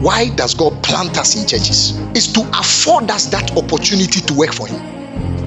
[0.00, 1.98] why does God plant us in churches?
[2.16, 4.80] Is to afford us that opportunity to work for Him.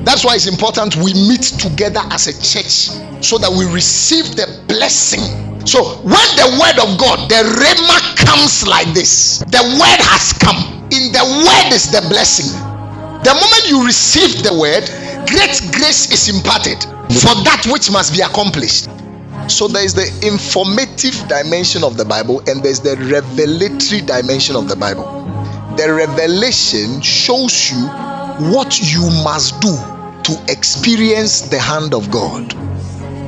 [0.05, 2.93] That's why it's important we meet together as a church
[3.23, 5.23] so that we receive the blessing.
[5.65, 10.59] So when the word of God, the rhema comes like this, the word has come.
[10.91, 12.51] In the word is the blessing.
[13.23, 14.85] The moment you receive the word,
[15.31, 16.83] great grace is imparted
[17.23, 18.89] for that which must be accomplished.
[19.49, 24.67] So there is the informative dimension of the Bible and there's the revelatory dimension of
[24.67, 25.03] the Bible.
[25.77, 27.87] The revelation shows you
[28.51, 29.75] what you must do
[30.23, 32.53] to experience the hand of God.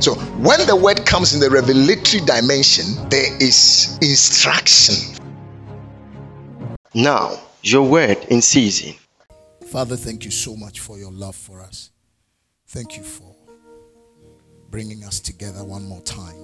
[0.02, 5.16] So when the word comes in the revelatory dimension, there is instruction.
[6.94, 8.94] Now, your word in season.
[9.66, 11.90] Father, thank you so much for your love for us.
[12.66, 13.35] Thank you for
[14.70, 16.36] bringing us together one more time.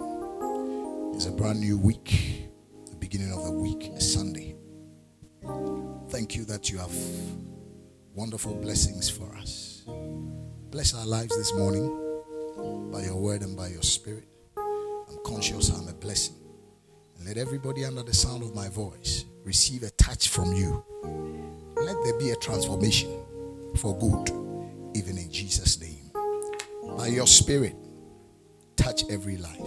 [1.14, 2.48] It's a brand new week,
[2.90, 4.56] the beginning of the week, a Sunday.
[6.08, 6.94] Thank you that you have
[8.14, 9.82] wonderful blessings for us.
[10.70, 11.88] Bless our lives this morning
[12.92, 14.28] by your word and by your spirit.
[14.56, 16.36] I'm conscious I'm a blessing.
[17.18, 20.84] And let everybody under the sound of my voice receive a touch from you.
[21.76, 23.10] Let there be a transformation
[23.76, 24.30] for good,
[24.94, 26.10] even in Jesus' name.
[26.96, 27.74] By your spirit,
[28.76, 29.60] touch every life.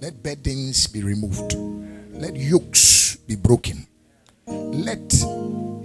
[0.00, 1.54] Let burdens be removed.
[2.12, 3.86] Let yokes be broken.
[4.46, 5.12] Let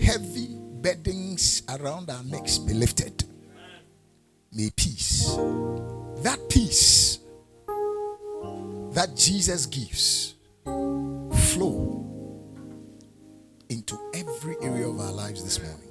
[0.02, 0.50] heavy
[0.82, 3.24] burdens around our necks be lifted.
[4.52, 5.36] May peace,
[6.24, 7.20] that peace
[8.94, 12.06] that Jesus gives, flow
[13.70, 15.90] into every area of our lives this morning.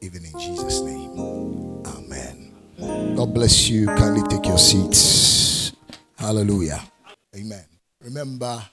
[0.00, 1.82] Even in Jesus' name.
[1.86, 2.54] Amen.
[3.16, 3.86] God bless you.
[3.86, 5.53] Kindly take your seats.
[6.24, 6.82] Hallelujah.
[7.36, 7.66] Amen.
[8.00, 8.64] Remember,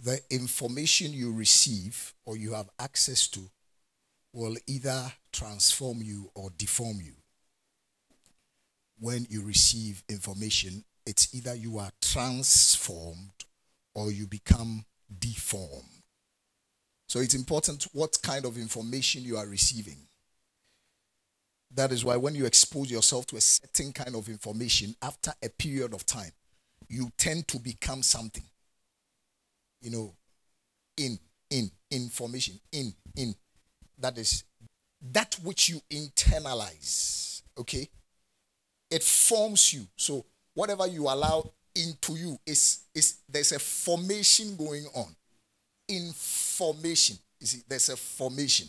[0.00, 3.38] the information you receive or you have access to
[4.32, 7.12] will either transform you or deform you.
[8.98, 13.44] When you receive information, it's either you are transformed
[13.94, 14.84] or you become
[15.16, 16.02] deformed.
[17.08, 20.08] So it's important what kind of information you are receiving.
[21.72, 25.48] That is why when you expose yourself to a certain kind of information, after a
[25.48, 26.32] period of time,
[26.88, 28.44] you tend to become something.
[29.80, 30.14] You know,
[30.96, 31.18] in,
[31.50, 33.34] in, information, in, in.
[33.98, 34.44] That is
[35.12, 37.42] that which you internalize.
[37.58, 37.88] Okay?
[38.90, 39.86] It forms you.
[39.96, 45.14] So whatever you allow into you is, is there's a formation going on.
[45.88, 47.16] Information.
[47.40, 48.68] You see, there's a formation.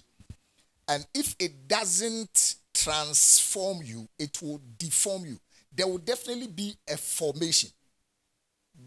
[0.88, 5.40] And if it doesn't transform you, it will deform you.
[5.74, 7.70] There will definitely be a formation.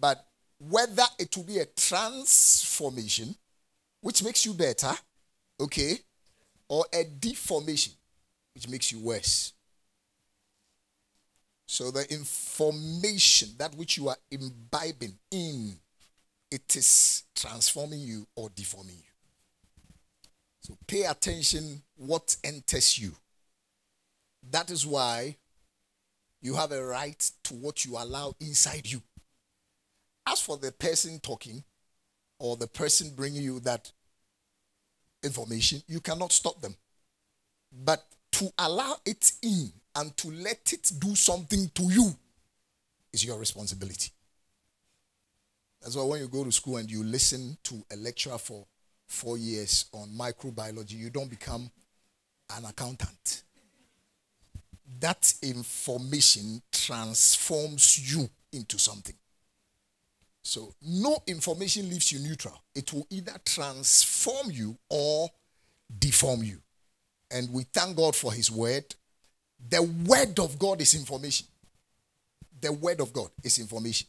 [0.01, 0.25] But
[0.59, 3.35] whether it will be a transformation,
[4.01, 4.93] which makes you better,
[5.61, 5.99] okay,
[6.69, 7.93] or a deformation,
[8.55, 9.53] which makes you worse.
[11.67, 15.75] So the information, that which you are imbibing in,
[16.51, 19.11] it is transforming you or deforming you.
[20.61, 23.15] So pay attention what enters you.
[24.51, 25.37] That is why
[26.41, 29.03] you have a right to what you allow inside you.
[30.27, 31.65] As for the person talking
[32.39, 33.91] or the person bringing you that
[35.23, 36.77] information, you cannot stop them.
[37.73, 42.15] But to allow it in and to let it do something to you
[43.13, 44.11] is your responsibility.
[45.81, 48.67] That's why when you go to school and you listen to a lecturer for
[49.07, 51.71] four years on microbiology, you don't become
[52.57, 53.44] an accountant.
[55.01, 59.15] That information transforms you into something.
[60.43, 62.63] So, no information leaves you neutral.
[62.75, 65.29] It will either transform you or
[65.99, 66.59] deform you.
[67.31, 68.95] And we thank God for His word.
[69.71, 71.47] The word of God is information.
[72.61, 74.07] The word of God is information.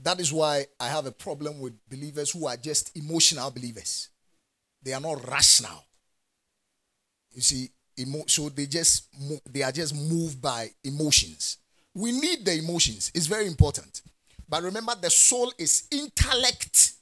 [0.00, 4.08] That is why I have a problem with believers who are just emotional believers.
[4.82, 5.84] They are not rational.
[7.32, 9.08] You see, emo- so they just
[9.50, 11.58] they are just moved by emotions.
[11.94, 13.10] We need the emotions.
[13.14, 14.02] It's very important.
[14.48, 16.92] But remember, the soul is intellect,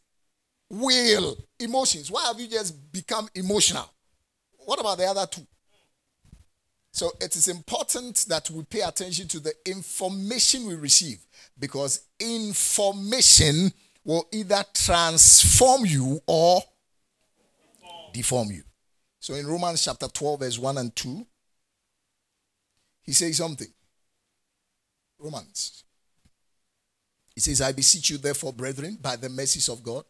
[0.69, 2.11] will, emotions.
[2.11, 3.89] Why have you just become emotional?
[4.59, 5.47] What about the other two?
[6.93, 11.19] So it is important that we pay attention to the information we receive
[11.59, 13.73] because information
[14.05, 16.61] will either transform you or
[18.13, 18.63] deform you.
[19.21, 21.27] So in Romans chapter 12, verse 1 and 2,
[23.03, 23.69] he says something.
[25.19, 25.85] Romans.
[27.35, 30.05] He says, I beseech you, therefore, brethren, by the mercies of God,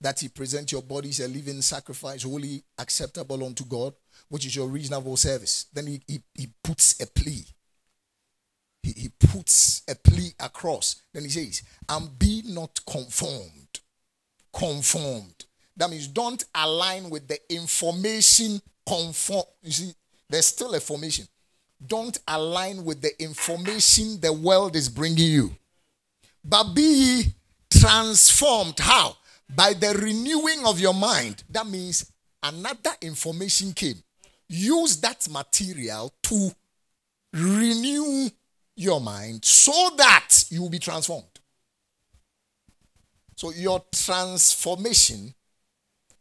[0.00, 3.94] that he present your bodies a living sacrifice, wholly acceptable unto God,
[4.28, 5.66] which is your reasonable service.
[5.72, 7.46] Then he, he, he puts a plea.
[8.82, 11.02] He, he puts a plea across.
[11.12, 13.80] Then he says, and be not conformed.
[14.52, 15.44] Conformed.
[15.78, 19.44] That means don't align with the information conform.
[19.62, 19.92] You see,
[20.28, 21.26] there's still a formation.
[21.86, 25.56] Don't align with the information the world is bringing you.
[26.44, 27.32] But be
[27.70, 28.80] transformed.
[28.80, 29.16] How?
[29.54, 31.44] By the renewing of your mind.
[31.48, 32.10] That means
[32.42, 34.02] another information came.
[34.48, 36.50] Use that material to
[37.32, 38.28] renew
[38.74, 41.24] your mind so that you will be transformed.
[43.36, 45.34] So your transformation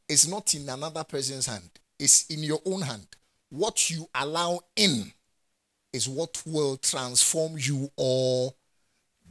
[0.08, 1.70] is not in another person's hand,
[2.00, 3.08] it's in your own hand.
[3.50, 5.12] What you allow in
[5.94, 8.54] is what will transform you or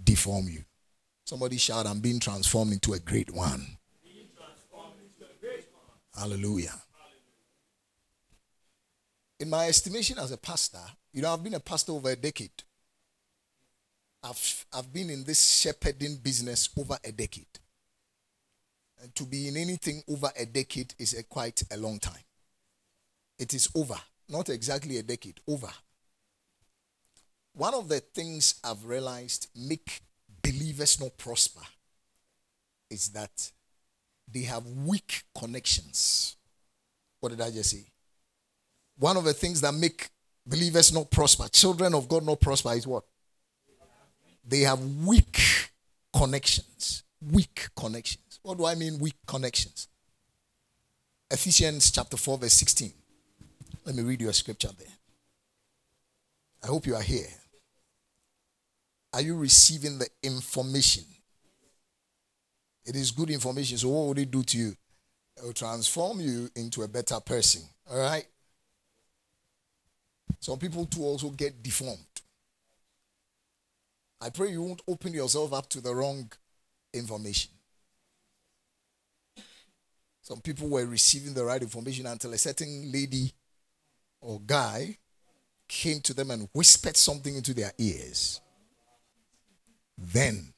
[0.03, 0.65] deform you.
[1.25, 3.79] Somebody shout, I'm being transformed into a great one.
[6.17, 6.75] Hallelujah.
[9.39, 10.81] In my estimation as a pastor,
[11.13, 12.63] you know, I've been a pastor over a decade.
[14.23, 17.47] I've, I've been in this shepherding business over a decade.
[19.15, 22.25] To be in anything over a decade is a quite a long time.
[23.39, 23.97] It is over.
[24.29, 25.71] Not exactly a decade, over.
[27.55, 30.01] One of the things I've realized make
[30.43, 31.63] believers not prosper
[32.91, 33.51] is that
[34.31, 36.37] they have weak connections.
[37.21, 37.87] What did I just say?
[38.99, 40.11] One of the things that make
[40.47, 43.05] believers not prosper, children of God not prosper, is what?
[44.47, 45.71] They have weak
[46.13, 47.03] connections.
[47.21, 48.41] Weak connections.
[48.43, 49.89] What do I mean, weak connections?
[51.31, 52.93] Ephesians chapter 4, verse 16.
[53.85, 54.89] Let me read you a scripture there.
[56.63, 57.27] I hope you are here.
[59.13, 61.05] Are you receiving the information?
[62.85, 63.79] It is good information.
[63.79, 64.77] So, what will it do to you?
[65.37, 67.63] It will transform you into a better person.
[67.91, 68.27] All right?
[70.41, 71.99] Some people too also get deformed.
[74.21, 76.31] I pray you won't open yourself up to the wrong
[76.97, 77.51] information.
[80.23, 83.33] Some people were receiving the right information until a certain lady
[84.21, 84.97] or guy
[85.69, 88.41] came to them and whispered something into their ears.
[89.97, 90.53] Then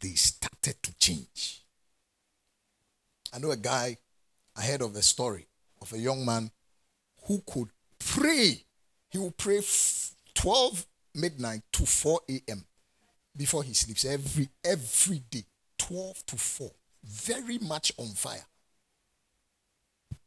[0.00, 1.62] they started to change.
[3.32, 3.98] I know a guy,
[4.56, 5.46] I heard of a story
[5.82, 6.50] of a young man
[7.24, 7.68] who could
[7.98, 8.64] pray.
[9.10, 9.60] He would pray
[10.34, 12.64] 12 midnight to 4 a.m.
[13.38, 15.44] before he sleeps every every day,
[15.78, 16.70] 12 to 4.
[17.04, 18.44] Very much on fire.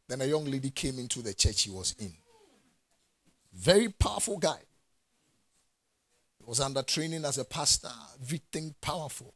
[0.07, 2.13] Then a young lady came into the church he was in.
[3.53, 4.59] Very powerful guy
[6.45, 7.89] was under training as a pastor,
[8.21, 9.33] everything powerful.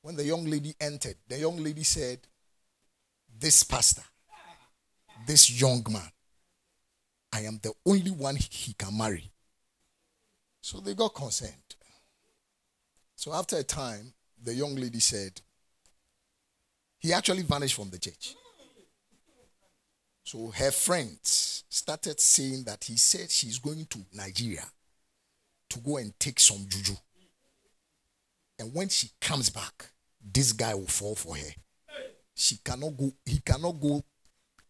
[0.00, 2.20] When the young lady entered, the young lady said,
[3.38, 4.02] This pastor,
[5.26, 6.10] this young man,
[7.32, 9.30] I am the only one he can marry.
[10.60, 11.76] So they got consent.
[13.22, 15.40] So after a time, the young lady said,
[16.98, 18.34] He actually vanished from the church.
[20.24, 24.64] So her friends started saying that he said she's going to Nigeria
[25.70, 26.94] to go and take some juju.
[28.58, 29.90] And when she comes back,
[30.20, 31.54] this guy will fall for her.
[32.34, 34.02] She cannot go, he cannot go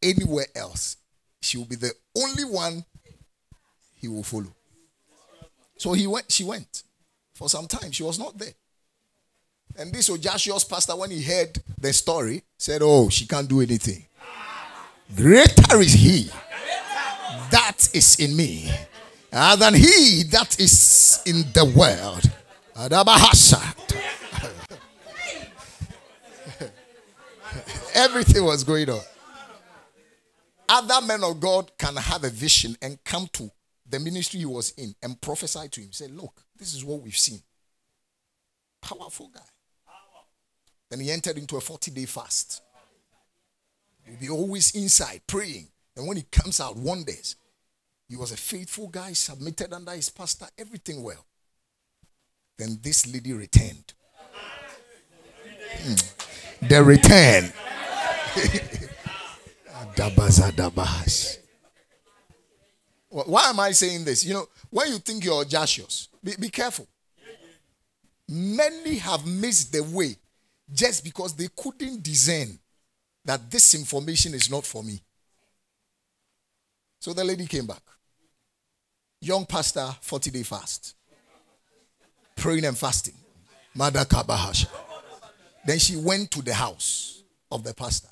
[0.02, 0.98] anywhere else.
[1.40, 2.84] She will be the only one
[3.94, 4.54] he will follow.
[5.78, 6.82] So he went, she went.
[7.42, 8.54] For some time, she was not there.
[9.76, 14.06] And this Joshua's pastor, when he heard the story, said, Oh, she can't do anything.
[15.16, 16.30] Greater is he
[17.50, 18.70] that is in me
[19.32, 22.30] uh, than he that is in the world.
[27.94, 29.00] Everything was going on.
[30.68, 33.50] Other men of God can have a vision and come to
[33.92, 35.92] the ministry he was in and prophesied to him.
[35.92, 37.40] said, look, this is what we've seen.
[38.80, 39.40] Powerful guy.
[40.90, 42.62] Then he entered into a 40 day fast.
[44.04, 45.68] He'll be always inside praying.
[45.94, 47.36] And when he comes out, wonders.
[48.08, 51.24] He was a faithful guy, submitted under his pastor, everything well.
[52.58, 53.92] Then this lady returned.
[55.82, 56.66] Hmm.
[56.66, 57.52] The return.
[63.12, 64.24] Why am I saying this?
[64.24, 65.84] You know, when you think you're Joshua,
[66.24, 66.86] be, be careful.
[68.26, 70.16] Many have missed the way
[70.72, 72.58] just because they couldn't discern
[73.26, 75.02] that this information is not for me.
[77.00, 77.82] So the lady came back.
[79.20, 80.94] Young pastor, 40 day fast.
[82.36, 83.14] Praying and fasting.
[83.74, 84.68] Mother Kabahasha.
[85.66, 88.08] Then she went to the house of the pastor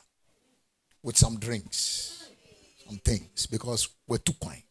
[1.02, 2.28] with some drinks,
[2.86, 4.64] some things, because we're too quiet.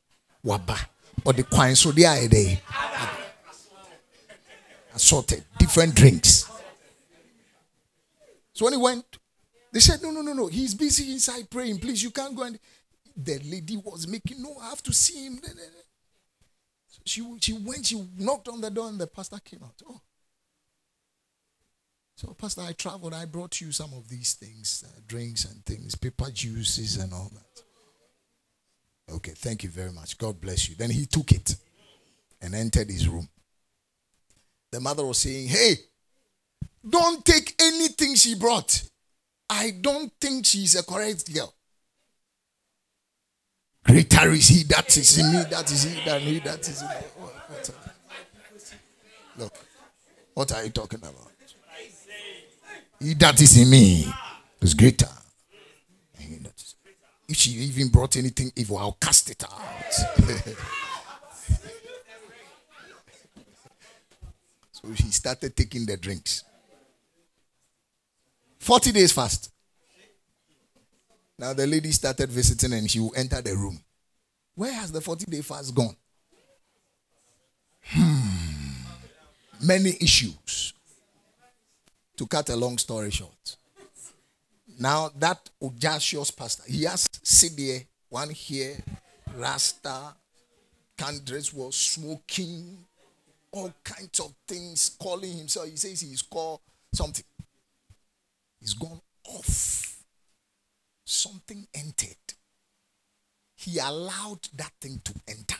[0.45, 0.77] Waba.
[1.25, 2.59] Or the quiet, so they are there.
[4.95, 6.49] Assorted, different drinks.
[8.53, 9.05] So when he went,
[9.71, 10.47] they said, No, no, no, no.
[10.47, 11.79] He's busy inside praying.
[11.79, 12.43] Please, you can't go.
[12.43, 12.59] And
[13.15, 15.39] the lady was making, No, I have to see him.
[16.87, 19.81] So she, she went, she knocked on the door, and the pastor came out.
[19.87, 20.01] Oh,
[22.19, 23.13] so, Pastor, I traveled.
[23.13, 27.31] I brought you some of these things, uh, drinks and things, paper juices and all
[27.33, 27.63] that.
[29.11, 30.17] Okay, thank you very much.
[30.17, 30.75] God bless you.
[30.75, 31.55] Then he took it
[32.41, 33.27] and entered his room.
[34.71, 35.75] The mother was saying, Hey,
[36.87, 38.83] don't take anything she brought.
[39.49, 41.53] I don't think she's a correct girl.
[43.83, 46.87] Greater is he that is in me, that is he than he that is in
[46.87, 46.95] me.
[49.37, 49.53] Look,
[50.35, 51.15] what are you talking about?
[52.99, 54.05] He that is in me
[54.61, 55.07] is greater.
[57.29, 59.93] If she even brought anything evil, I'll cast it out.
[64.71, 66.43] so he started taking the drinks.
[68.57, 69.51] 40 days fast.
[71.37, 73.79] Now the lady started visiting and she will enter the room.
[74.55, 75.95] Where has the 40 day fast gone?
[77.83, 78.83] Hmm.
[79.61, 80.73] Many issues.
[82.17, 83.55] To cut a long story short.
[84.79, 88.77] Now that Ojasios pastor, he has CDA, one here,
[89.35, 90.15] Rasta,
[90.97, 92.77] Candres was smoking,
[93.51, 95.67] all kinds of things, calling himself.
[95.67, 96.61] He says he's called
[96.93, 97.25] something.
[98.59, 100.03] He's gone off.
[101.05, 102.15] Something entered.
[103.55, 105.57] He allowed that thing to enter.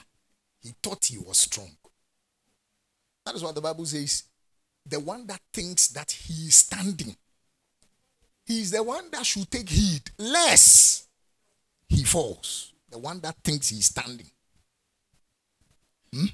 [0.62, 1.72] He thought he was strong.
[3.26, 4.24] That is what the Bible says
[4.86, 7.16] the one that thinks that he is standing,
[8.50, 11.08] he is the one that should take heed, lest
[11.88, 12.74] he falls.
[12.90, 14.26] The one that thinks he's standing.
[16.12, 16.26] Hmm?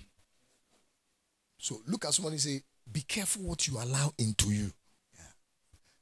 [1.57, 4.71] So look at somebody say, be careful what you allow into you.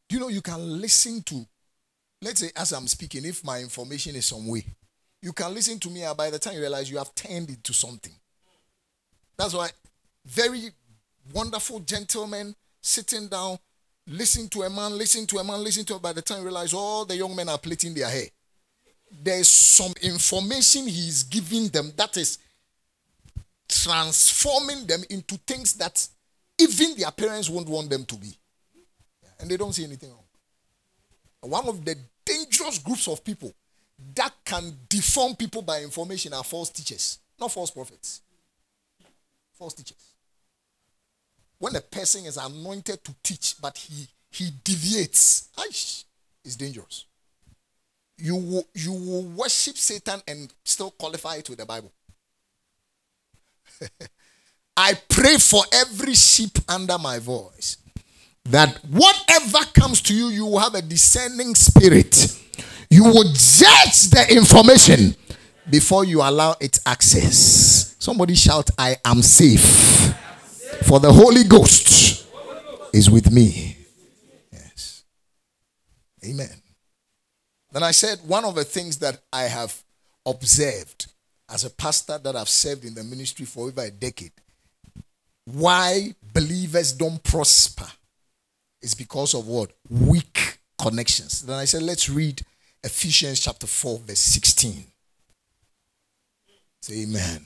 [0.07, 1.47] Do you know you can listen to,
[2.21, 4.63] let's say, as I'm speaking, if my information is some way,
[5.19, 7.73] you can listen to me, and by the time you realize you have turned into
[7.73, 8.13] something.
[9.35, 9.69] That's why
[10.27, 10.69] very
[11.33, 13.57] wonderful gentlemen sitting down,
[14.07, 16.45] listening to a man, listen to a man, listen to a, by the time you
[16.45, 18.27] realize all the young men are plaiting their hair.
[19.23, 22.39] There's some information he's giving them that is
[23.69, 26.07] transforming them into things that
[26.59, 28.35] even their parents won't want them to be.
[29.39, 30.19] And they don't see anything wrong.
[31.41, 31.95] One of the
[32.25, 33.53] dangerous groups of people
[34.15, 38.21] that can deform people by information are false teachers, not false prophets.
[39.53, 40.12] False teachers
[41.63, 46.03] when a person is anointed to teach, but he he deviates, aish,
[46.43, 47.05] it's dangerous.
[48.17, 51.93] You will, you will worship Satan and still qualify it with the Bible.
[54.77, 57.77] I pray for every sheep under my voice
[58.43, 62.41] that whatever comes to you, you will have a discerning spirit.
[62.89, 65.15] You will judge the information
[65.69, 67.95] before you allow it access.
[67.99, 70.13] Somebody shout, I am safe.
[70.81, 72.25] For the Holy Ghost
[72.93, 73.77] is with me.
[74.51, 75.03] Yes.
[76.25, 76.61] Amen.
[77.71, 79.75] Then I said, one of the things that I have
[80.25, 81.07] observed
[81.49, 84.31] as a pastor that I've served in the ministry for over a decade,
[85.45, 87.87] why believers don't prosper
[88.81, 89.71] is because of what?
[89.89, 91.41] Weak connections.
[91.41, 92.41] Then I said, let's read
[92.83, 94.85] Ephesians chapter 4, verse 16.
[96.81, 97.45] Say amen.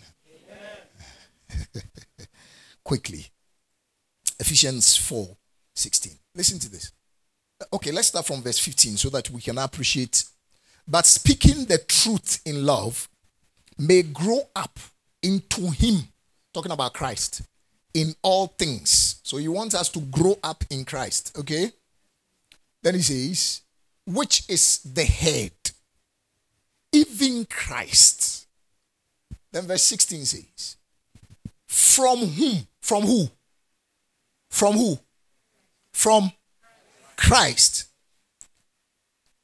[1.55, 1.83] amen.
[2.87, 3.25] quickly.
[4.39, 5.35] Ephesians 4
[5.75, 6.13] 16.
[6.33, 6.93] Listen to this.
[7.73, 10.23] Okay, let's start from verse 15 so that we can appreciate.
[10.87, 13.09] But speaking the truth in love
[13.77, 14.79] may grow up
[15.21, 15.97] into Him,
[16.53, 17.41] talking about Christ,
[17.93, 19.19] in all things.
[19.23, 21.71] So He wants us to grow up in Christ, okay?
[22.81, 23.61] Then He says,
[24.05, 25.51] which is the head,
[26.93, 28.47] even Christ.
[29.51, 30.77] Then verse 16 says,
[31.67, 32.67] from whom?
[32.87, 33.29] From who?
[34.49, 34.97] From who?
[35.91, 36.31] From
[37.17, 37.89] Christ.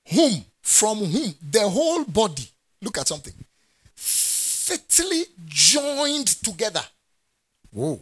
[0.08, 0.46] Whom?
[0.62, 1.36] From whom?
[1.52, 2.50] The whole body.
[2.82, 3.34] Look at something.
[3.98, 6.84] Fitly joined together.
[7.72, 8.02] Whoa.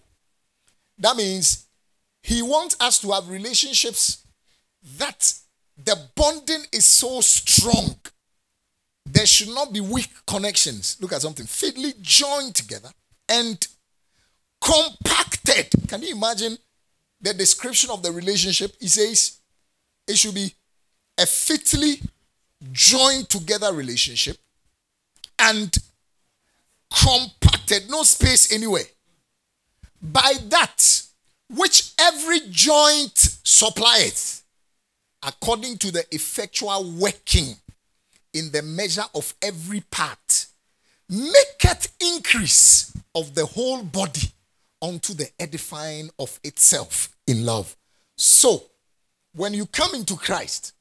[1.00, 1.66] That means
[2.22, 4.24] he wants us to have relationships
[5.00, 5.34] that
[5.76, 7.96] the bonding is so strong.
[9.08, 10.98] There should not be weak connections.
[11.02, 11.48] Look at something.
[11.48, 12.90] Fitly joined together
[13.28, 13.68] and
[14.62, 15.70] compacted.
[15.88, 16.58] Can you imagine
[17.20, 18.74] the description of the relationship?
[18.80, 19.40] He says,
[20.08, 20.54] It should be
[21.18, 22.02] a fitly
[22.72, 24.38] joined together relationship
[25.40, 25.76] and
[26.94, 28.84] compacted, no space anywhere.
[30.02, 31.04] By that,
[31.50, 34.44] which every joint supplieth,
[35.24, 37.56] according to the effectual working
[38.34, 40.46] in the measure of every part,
[41.10, 44.32] maketh increase of the whole body
[44.82, 47.76] unto the edifying of itself in love.
[48.18, 48.64] So,
[49.34, 50.74] when you come into Christ,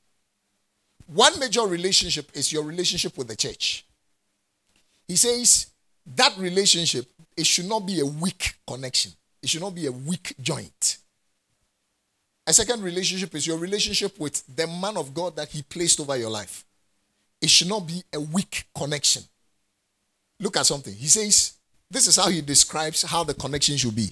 [1.07, 3.85] one major relationship is your relationship with the church.
[5.09, 5.67] He says
[6.17, 10.35] that relationship, it should not be a weak connection, it should not be a weak
[10.41, 10.99] joint.
[12.47, 16.17] A second relationship is your relationship with the man of God that he placed over
[16.17, 16.65] your life.
[17.41, 19.23] It should not be a weak connection.
[20.41, 20.95] Look at something.
[20.95, 21.53] He says,
[21.91, 24.11] this is how he describes how the connection should be.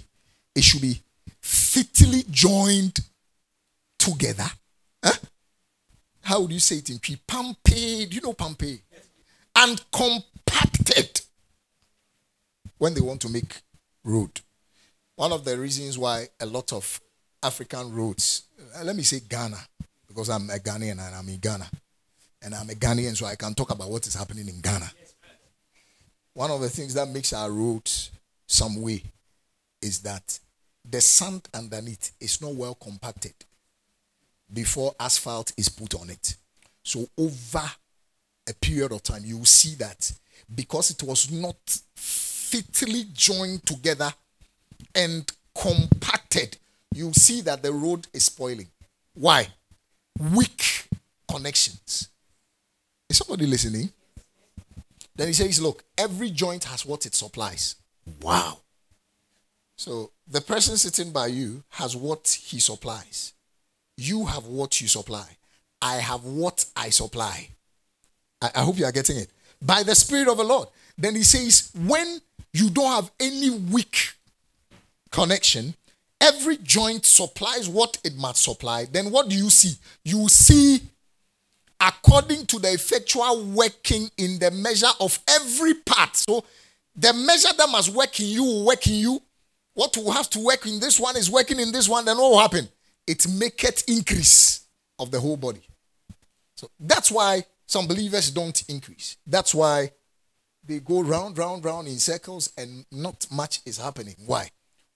[0.55, 1.01] It should be
[1.41, 2.99] fitly joined
[3.99, 4.47] together.
[5.05, 5.17] Huh?
[6.23, 7.17] How would you say it in P?
[7.27, 8.09] Pampe.
[8.09, 8.81] Do you know pampe?
[9.55, 11.21] And compacted
[12.79, 13.61] when they want to make
[14.05, 14.41] road.
[15.17, 17.01] One of the reasons why a lot of
[17.43, 18.43] African roads,
[18.79, 19.59] uh, let me say Ghana,
[20.07, 21.69] because I'm a Ghanaian and I'm in Ghana.
[22.43, 24.91] And I'm a Ghanaian, so I can talk about what is happening in Ghana.
[26.39, 28.13] One of the things that makes our roads
[28.47, 29.03] some way
[29.83, 30.39] is that
[30.89, 33.35] the sand underneath is not well compacted
[34.53, 36.37] before asphalt is put on it.
[36.85, 37.69] So over
[38.49, 40.13] a period of time, you will see that
[40.55, 41.57] because it was not
[41.97, 44.13] fitly joined together
[44.95, 45.29] and
[45.61, 46.57] compacted,
[46.95, 48.69] you see that the road is spoiling.
[49.13, 49.49] Why?
[50.37, 50.87] Weak
[51.29, 52.11] connections.
[53.11, 53.91] Is somebody listening?
[55.19, 57.75] Then he says, Look, every joint has what it supplies.
[58.23, 58.61] Wow.
[59.77, 63.35] So the person sitting by you has what he supplies.
[63.97, 65.27] You have what you supply.
[65.83, 67.49] I have what I supply.
[68.41, 69.29] I, I hope you are getting it.
[69.61, 70.69] By the Spirit of the Lord.
[70.97, 72.21] Then he says, when
[72.53, 74.13] you don't have any weak
[75.11, 75.75] connection,
[76.21, 78.87] every joint supplies what it must supply.
[78.91, 79.77] Then what do you see?
[80.05, 80.81] You see,
[81.81, 86.17] according to the effectual working in the measure of every part.
[86.17, 86.45] So
[86.97, 89.23] the measure that must work in you will work in you.
[89.75, 92.05] What will have to work in this one is working in this one.
[92.05, 92.69] Then what will happen?
[93.07, 94.67] It maketh increase
[94.99, 95.63] of the whole body.
[96.57, 99.17] So that's why some believers don't increase.
[99.27, 99.93] That's why
[100.65, 104.17] they go round, round, round in circles and not much is happening.
[104.27, 104.51] Why?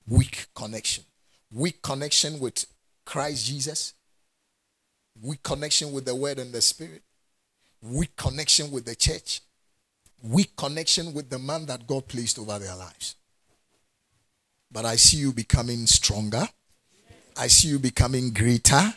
[0.09, 1.05] Weak connection.
[1.53, 2.67] Weak connection with
[3.05, 3.95] Christ Jesus.
[5.21, 7.03] Weak connection with the Word and the Spirit.
[7.83, 9.41] Weak connection with the church.
[10.23, 13.17] Weak connection with the man that God placed over their lives.
[14.71, 16.47] But I see you becoming stronger.
[17.37, 18.95] I see you becoming greater.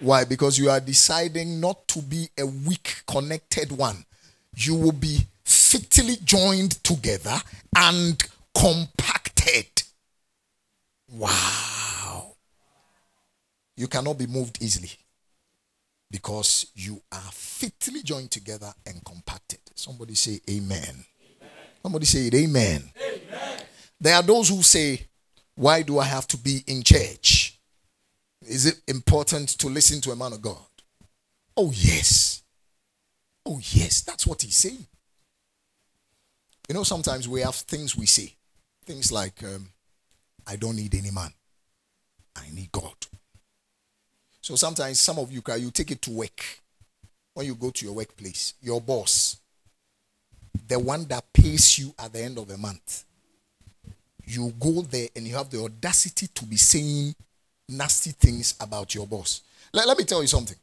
[0.00, 0.24] Why?
[0.24, 4.04] Because you are deciding not to be a weak connected one.
[4.56, 7.36] You will be fitly joined together
[7.76, 8.22] and
[8.54, 9.82] compacted.
[11.12, 12.32] Wow.
[13.76, 14.90] You cannot be moved easily
[16.10, 19.60] because you are fitly joined together and compacted.
[19.74, 20.82] Somebody say amen.
[20.82, 21.04] amen.
[21.82, 22.90] Somebody say it, amen.
[22.96, 23.62] amen.
[24.00, 25.06] There are those who say,
[25.54, 27.58] Why do I have to be in church?
[28.46, 30.56] Is it important to listen to a man of God?
[31.56, 32.42] Oh, yes.
[33.44, 34.00] Oh, yes.
[34.00, 34.86] That's what he's saying.
[36.68, 38.34] You know, sometimes we have things we say.
[38.86, 39.68] Things like, um,
[40.46, 41.32] I don't need any man.
[42.36, 42.94] I need God.
[44.50, 46.44] So sometimes some of you, can you take it to work.
[47.34, 49.36] When you go to your workplace, your boss,
[50.66, 53.04] the one that pays you at the end of the month,
[54.26, 57.14] you go there and you have the audacity to be saying
[57.68, 59.42] nasty things about your boss.
[59.72, 60.56] Let, let me tell you something.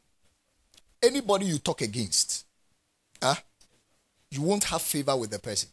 [1.02, 2.44] Anybody you talk against,
[3.22, 3.36] huh,
[4.30, 5.70] you won't have favor with the person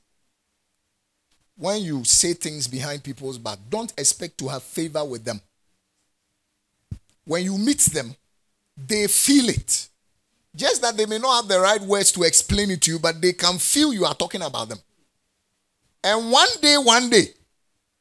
[1.58, 5.40] when you say things behind people's back, don't expect to have favor with them.
[7.26, 8.16] When you meet them,
[8.78, 9.90] they feel it.
[10.56, 13.22] Just that they may not have the right words to explain it to you, but
[13.22, 14.78] they can feel you are talking about them.
[16.04, 17.26] And one day, one day,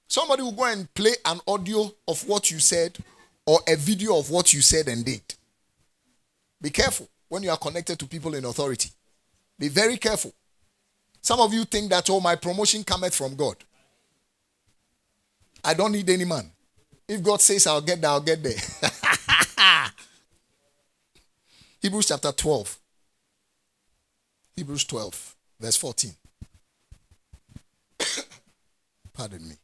[0.06, 2.96] somebody will go and play an audio of what you said
[3.46, 5.22] or a video of what you said and did.
[6.60, 8.90] Be careful when you are connected to people in authority.
[9.58, 10.32] Be very careful.
[11.20, 13.56] Some of you think that, oh, my promotion cometh from God.
[15.64, 16.50] I don't need any man.
[17.08, 18.52] If God says I'll get there, I'll get there.
[21.80, 22.78] Hebrews chapter 12.
[24.56, 26.10] Hebrews 12, verse 14.
[29.12, 29.54] Pardon me.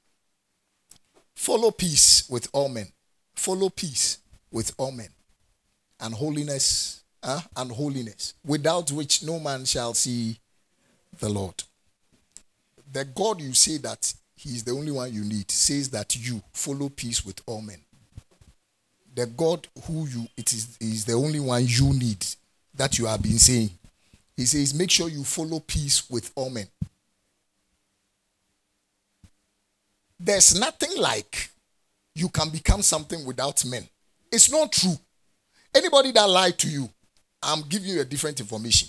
[1.34, 2.88] Follow peace with all men.
[3.34, 4.18] Follow peace
[4.50, 5.08] with all men.
[6.00, 10.38] and holiness, uh, and holiness, without which no man shall see
[11.18, 11.62] the Lord.
[12.92, 16.42] The God you say that He is the only one you need says that you
[16.54, 17.76] follow peace with all men.
[19.14, 22.24] The God who you it is is the only one you need
[22.74, 23.68] that you have been saying.
[24.34, 26.66] He says, make sure you follow peace with all men.
[30.18, 31.50] There's nothing like
[32.14, 33.86] you can become something without men.
[34.32, 34.96] It's not true.
[35.74, 36.88] Anybody that lied to you,
[37.42, 38.88] I'm giving you a different information.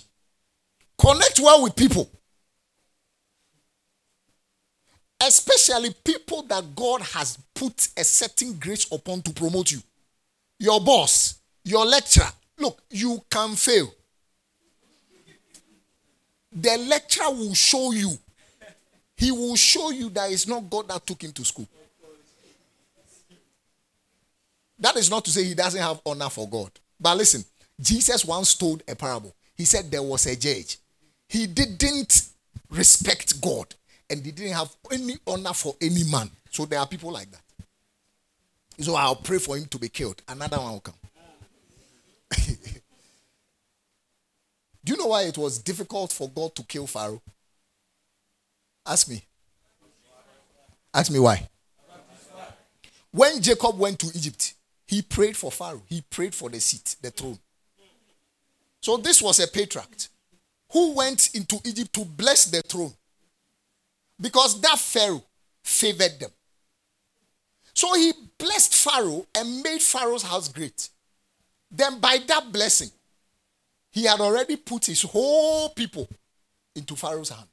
[0.98, 2.08] Connect well with people.
[5.24, 9.80] Especially people that God has put a certain grace upon to promote you.
[10.58, 12.30] Your boss, your lecturer.
[12.58, 13.92] Look, you can fail.
[16.52, 18.18] The lecturer will show you
[19.22, 21.68] he will show you that it's not God that took him to school.
[24.80, 26.72] That is not to say he doesn't have honor for God.
[26.98, 27.44] But listen,
[27.80, 29.32] Jesus once told a parable.
[29.54, 30.76] He said there was a judge.
[31.28, 32.30] He didn't
[32.68, 33.72] respect God
[34.12, 36.30] and he didn't have any honor for any man.
[36.50, 37.40] So there are people like that.
[38.78, 40.20] So I'll pray for him to be killed.
[40.28, 40.94] Another one will come.
[44.84, 47.22] Do you know why it was difficult for God to kill Pharaoh?
[48.84, 49.24] Ask me.
[50.92, 51.48] Ask me why.
[53.12, 54.52] When Jacob went to Egypt,
[54.86, 55.82] he prayed for Pharaoh.
[55.86, 57.38] He prayed for the seat, the throne.
[58.82, 59.88] So this was a patriarch
[60.70, 62.92] who went into Egypt to bless the throne
[64.22, 65.24] because that Pharaoh
[65.62, 66.30] favored them.
[67.74, 70.88] So he blessed Pharaoh and made Pharaoh's house great.
[71.70, 72.90] Then, by that blessing,
[73.90, 76.08] he had already put his whole people
[76.76, 77.48] into Pharaoh's hand.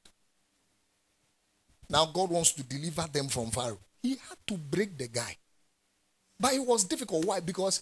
[1.90, 3.80] Now God wants to deliver them from Pharaoh.
[4.02, 5.36] He had to break the guy.
[6.40, 7.26] But it was difficult.
[7.26, 7.40] Why?
[7.40, 7.82] Because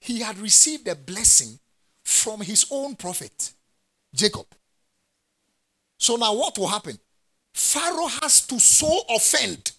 [0.00, 1.58] he had received a blessing
[2.04, 3.52] from his own prophet,
[4.14, 4.46] Jacob.
[5.98, 6.98] So now what will happen?
[7.52, 9.72] Pharaoh has to so offend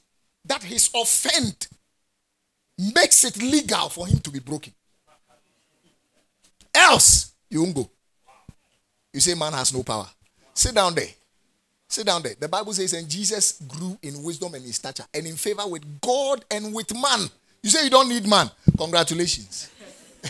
[0.46, 1.68] that his offend
[2.78, 4.74] makes it legal for him to be broken.
[6.74, 7.90] Else, you won't go.
[9.14, 10.08] You say man has no power.
[10.54, 11.10] Sit down there.
[11.88, 12.34] Sit down there.
[12.40, 16.02] The Bible says, and Jesus grew in wisdom and in stature and in favor with
[16.02, 17.30] God and with man.
[17.62, 18.50] You say you don't need man.
[18.78, 19.70] Congratulations.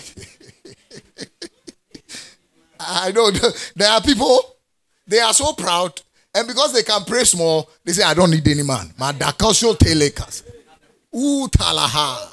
[2.80, 4.58] I know there are people,
[5.08, 6.02] they are so proud,
[6.36, 8.88] and because they can pray small, they say, I don't need any man.
[9.00, 10.44] Madakosho telekas.
[11.16, 12.30] Ooh, talaha.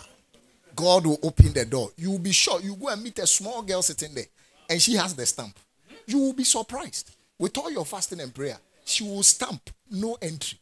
[0.75, 1.91] God will open the door.
[1.97, 2.61] You will be sure.
[2.63, 4.25] You go and meet a small girl sitting there,
[4.71, 5.59] and she has the stamp.
[6.07, 7.15] You will be surprised.
[7.39, 10.59] With all your fasting and prayer, she will stamp no entry.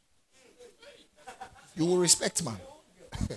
[1.76, 2.56] You will respect man.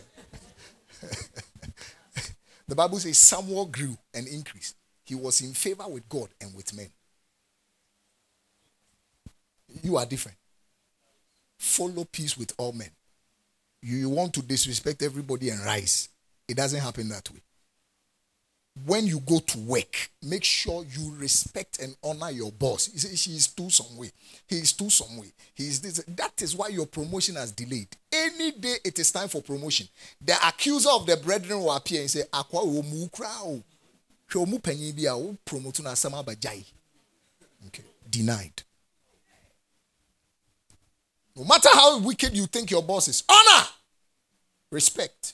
[2.67, 4.75] the Bible says Samuel grew and increased.
[5.05, 6.89] He was in favor with God and with men.
[9.83, 10.37] You are different.
[11.57, 12.89] Follow peace with all men.
[13.81, 16.09] You want to disrespect everybody and rise.
[16.47, 17.41] It doesn't happen that way
[18.85, 22.89] when you go to work, make sure you respect and honor your boss.
[22.93, 24.11] You say she is too some way.
[24.47, 25.27] He is too some way.
[25.53, 26.03] He is this.
[26.15, 27.89] That is why your promotion has delayed.
[28.11, 29.87] Any day it is time for promotion,
[30.23, 33.11] the accuser of the brethren will appear and say, "Akwa omu
[35.45, 36.63] promote na sama bajai."
[37.67, 38.63] Okay, denied.
[41.35, 43.65] No matter how wicked you think your boss is, honor,
[44.71, 45.33] respect.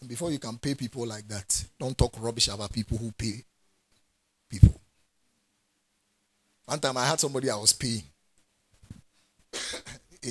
[0.00, 3.44] And before you can pay people like that, don't talk rubbish about people who pay
[4.48, 4.80] people.
[6.66, 8.02] One time I had somebody I was paying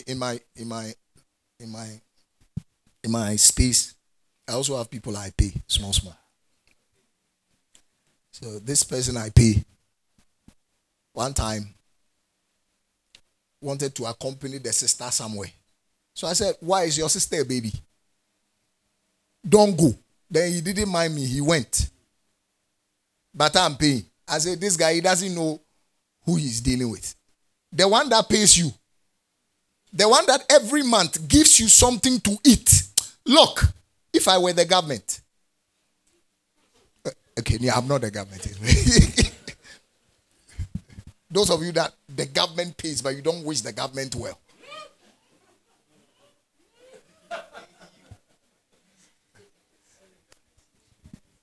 [0.06, 0.94] in my in my
[1.60, 2.02] in my
[3.04, 3.96] in my space.
[4.48, 6.18] I also have people I pay small small.
[8.32, 9.66] So this person I pay
[11.14, 11.74] one time
[13.68, 15.50] wanted to accompany the sister somewhere.
[16.14, 17.72] So I said, Why is your sister a baby?
[19.48, 19.94] Don't go.
[20.32, 21.26] Then he didn't mind me.
[21.26, 21.90] He went.
[23.34, 24.06] But I'm paying.
[24.28, 25.62] I said, This guy, he doesn't know
[26.26, 27.14] who he's dealing with.
[27.72, 28.72] The one that pays you,
[29.94, 32.84] the one that every month gives you something to eat.
[33.26, 33.64] Look,
[34.14, 35.22] if I were the government,
[37.06, 38.48] uh, okay, yeah, I'm not the government.
[41.30, 44.40] Those of you that the government pays, but you don't wish the government well.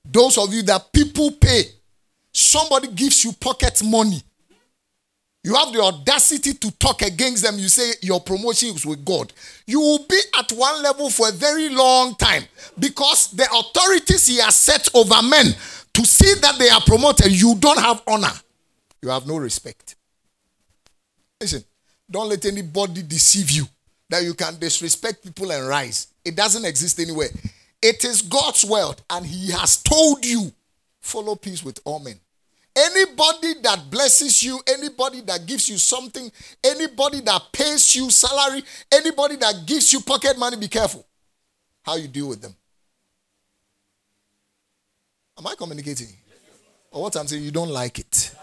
[0.03, 1.63] Those of you that people pay,
[2.31, 4.21] somebody gives you pocket money.
[5.43, 7.59] You have the audacity to talk against them.
[7.59, 9.31] You say your promotion is with God.
[9.67, 12.43] You will be at one level for a very long time
[12.79, 15.47] because the authorities he has set over men
[15.93, 18.31] to see that they are promoted, you don't have honor.
[19.05, 19.97] You have no respect.
[21.39, 21.63] Listen,
[22.09, 23.65] don't let anybody deceive you
[24.09, 26.07] that you can disrespect people and rise.
[26.25, 27.27] It doesn't exist anywhere.
[27.83, 30.51] It is God's world, and He has told you
[31.01, 32.19] follow peace with all men.
[32.75, 36.31] Anybody that blesses you, anybody that gives you something,
[36.63, 41.05] anybody that pays you salary, anybody that gives you pocket money, be careful
[41.83, 42.55] how you deal with them.
[45.37, 46.07] Am I communicating?
[46.89, 48.35] Or what I'm saying, you don't like it.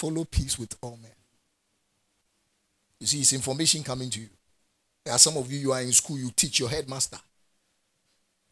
[0.00, 1.12] Follow peace with all men.
[3.00, 4.30] You see, it's information coming to you.
[5.04, 7.18] There are some of you, you are in school, you teach your headmaster.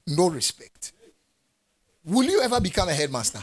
[0.09, 0.93] No respect.
[2.05, 3.41] Will you ever become a headmaster?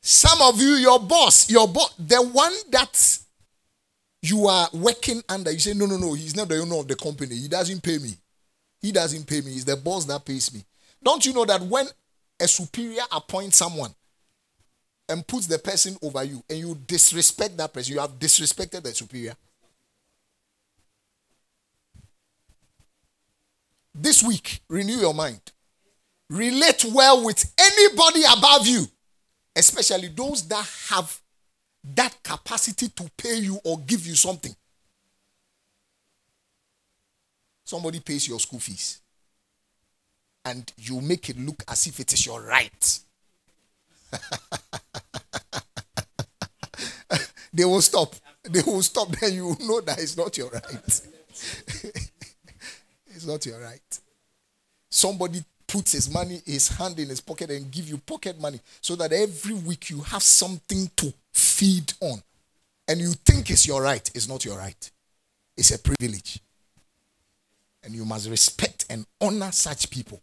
[0.00, 3.18] Some of you, your boss, your boss, the one that
[4.20, 6.96] you are working under, you say, no, no, no, he's not the owner of the
[6.96, 7.36] company.
[7.36, 8.14] He doesn't pay me.
[8.80, 9.52] He doesn't pay me.
[9.52, 10.64] He's the boss that pays me.
[11.02, 11.86] Don't you know that when
[12.40, 13.94] a superior appoints someone
[15.08, 18.94] and puts the person over you and you disrespect that person, you have disrespected the
[18.94, 19.34] superior?
[23.94, 25.40] This week, renew your mind.
[26.30, 28.86] Relate well with anybody above you
[29.54, 31.20] especially those that have
[31.84, 34.54] that capacity to pay you or give you something.
[37.64, 39.01] Somebody pays your school fees
[40.44, 42.98] and you make it look as if it is your right.
[47.52, 48.14] they will stop.
[48.44, 49.08] They will stop.
[49.20, 50.62] Then you will know that it's not your right.
[53.06, 54.00] it's not your right.
[54.90, 58.94] Somebody puts his money, his hand in his pocket and give you pocket money so
[58.96, 62.22] that every week you have something to feed on.
[62.88, 64.10] And you think it's your right.
[64.14, 64.90] It's not your right.
[65.56, 66.40] It's a privilege.
[67.84, 70.20] And you must respect and honor such people.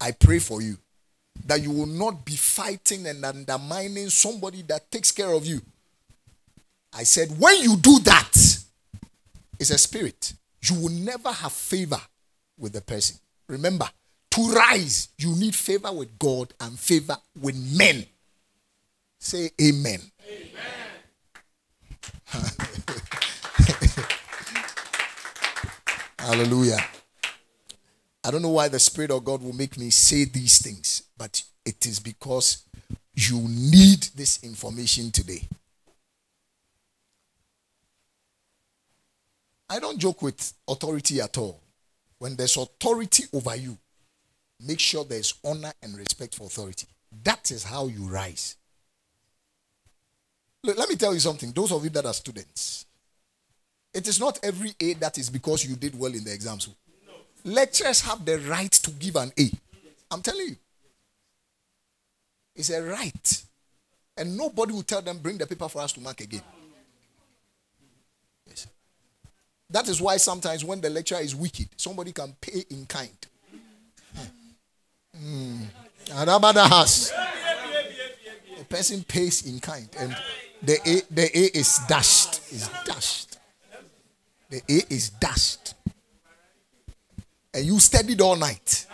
[0.00, 0.76] I pray for you
[1.46, 5.60] that you will not be fighting and undermining somebody that takes care of you.
[6.92, 8.32] I said, when you do that,
[9.58, 10.32] it's a spirit.
[10.62, 12.00] You will never have favor
[12.58, 13.18] with the person.
[13.48, 13.88] Remember,
[14.30, 18.04] to rise, you need favor with God and favor with men.
[19.18, 20.00] Say amen.
[20.24, 20.88] amen.
[26.18, 26.84] Hallelujah.
[28.24, 31.42] I don't know why the Spirit of God will make me say these things, but
[31.64, 32.64] it is because
[33.14, 35.42] you need this information today.
[39.70, 41.60] I don't joke with authority at all.
[42.18, 43.76] When there's authority over you,
[44.66, 46.86] make sure there's honor and respect for authority.
[47.24, 48.56] That is how you rise.
[50.64, 51.52] Look, let me tell you something.
[51.52, 52.86] Those of you that are students,
[53.94, 56.68] it is not every A that is because you did well in the exams.
[57.48, 59.50] Lecturers have the right to give an A.
[60.10, 60.56] I'm telling you.
[62.54, 63.42] It's a right.
[64.18, 66.42] And nobody will tell them, bring the paper for us to mark again.
[68.46, 68.66] Yes.
[69.70, 73.16] That is why sometimes when the lecturer is wicked, somebody can pay in kind.
[75.16, 75.66] Mm.
[76.10, 77.12] has.
[78.60, 80.16] A person pays in kind, and
[80.62, 82.40] the A, the A is dashed.
[82.52, 83.38] Is dashed.
[84.50, 85.74] The A is dashed.
[87.54, 88.86] And you studied all night.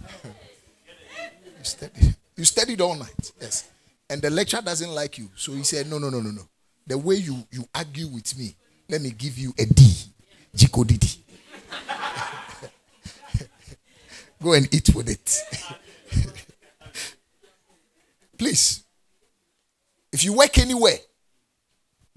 [0.24, 2.16] you studied.
[2.36, 3.32] You studied all night.
[3.40, 3.70] Yes.
[4.08, 5.30] And the lecturer doesn't like you.
[5.36, 6.42] So he said, No, no, no, no, no.
[6.86, 8.54] The way you, you argue with me,
[8.88, 9.92] let me give you a D.
[10.54, 11.08] Jiko Didi.
[14.42, 15.38] Go and eat with it.
[18.38, 18.84] Please.
[20.12, 20.98] If you work anywhere,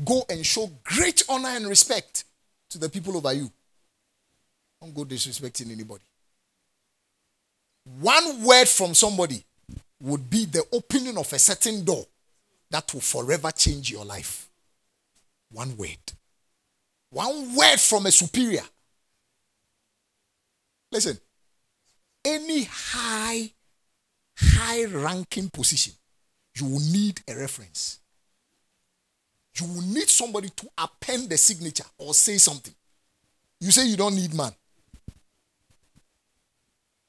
[0.04, 2.26] go and show great honor and respect
[2.70, 3.52] to the people over you.
[4.82, 6.04] Don't go disrespecting anybody.
[8.00, 9.44] One word from somebody
[10.02, 12.06] would be the opening of a certain door
[12.70, 14.50] that will forever change your life.
[15.52, 15.98] One word.
[17.10, 18.64] One word from a superior.
[20.92, 21.18] Listen,
[22.24, 23.52] any high,
[24.38, 25.94] high ranking position,
[26.56, 28.00] you will need a reference.
[29.60, 32.74] You will need somebody to append the signature or say something.
[33.60, 34.52] You say you don't need man.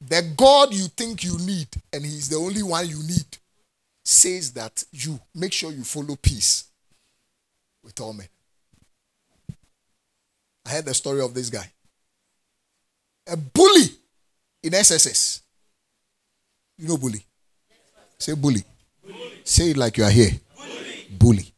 [0.01, 3.27] The God you think you need, and He's the only one you need,
[4.05, 6.65] says that you make sure you follow peace
[7.85, 8.29] with all men.
[10.67, 11.71] I heard the story of this guy.
[13.27, 13.91] A bully
[14.63, 15.43] in SSS.
[16.79, 17.25] You know bully.
[18.19, 18.65] Say bully.
[19.03, 19.41] bully.
[19.45, 20.31] Say it like you are here.
[20.57, 21.07] Bully.
[21.11, 21.53] bully.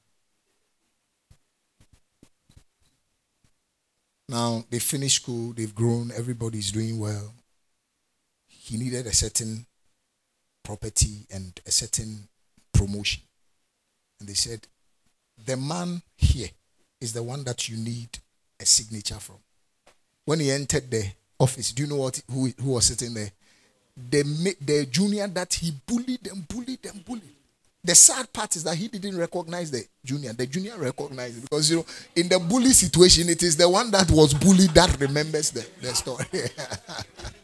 [4.28, 7.34] Now they finished school, they've grown, everybody's doing well.
[8.72, 9.66] He needed a certain
[10.64, 12.26] property and a certain
[12.72, 13.20] promotion.
[14.18, 14.66] And they said,
[15.44, 16.48] The man here
[16.98, 18.08] is the one that you need
[18.58, 19.36] a signature from.
[20.24, 21.04] When he entered the
[21.38, 23.30] office, do you know what who, who was sitting there?
[24.08, 24.22] The,
[24.58, 27.36] the junior that he bullied and bullied and bullied.
[27.84, 30.32] The sad part is that he didn't recognize the junior.
[30.32, 33.90] The junior recognized it because you know, in the bully situation, it is the one
[33.90, 36.24] that was bullied that remembers the, the story.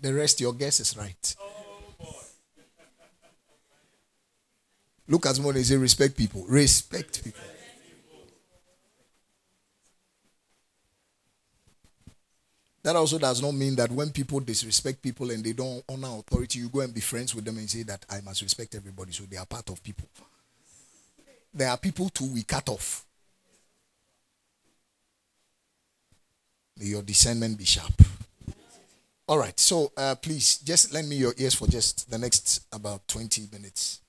[0.00, 1.36] the rest, your guess is right.
[5.08, 6.44] Look at someone and say, respect people.
[6.46, 7.40] Respect people.
[12.82, 16.60] That also does not mean that when people disrespect people and they don't honor authority,
[16.60, 19.12] you go and be friends with them and say that I must respect everybody.
[19.12, 20.08] So they are part of people.
[21.52, 23.04] There are people too we cut off.
[26.78, 27.92] May your discernment be sharp.
[29.30, 33.06] All right, so uh, please just lend me your ears for just the next about
[33.06, 34.00] 20 minutes.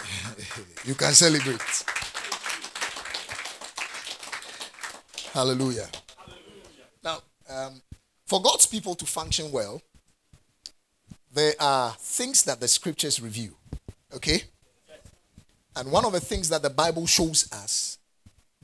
[0.86, 1.60] you can celebrate.
[5.34, 5.86] Hallelujah.
[7.04, 7.18] Now,
[7.50, 7.82] um,
[8.26, 9.82] for God's people to function well,
[11.34, 13.54] there are things that the scriptures review.
[14.16, 14.44] Okay?
[15.76, 17.98] And one of the things that the Bible shows us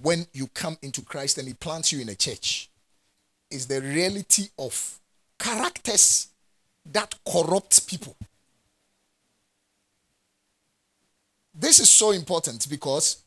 [0.01, 2.71] when you come into Christ and He plants you in a church
[3.51, 4.97] is the reality of
[5.41, 6.29] characters
[6.93, 8.15] that corrupt people.
[11.55, 13.25] This is so important because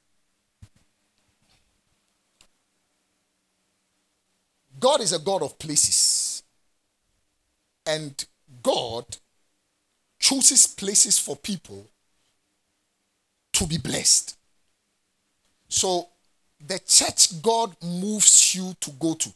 [4.79, 6.43] God is a God of places.
[7.85, 8.25] And
[8.61, 9.05] God
[10.19, 11.85] chooses places for people
[13.53, 14.37] to be blessed.
[15.67, 16.07] So
[16.65, 19.29] the church God moves you to go to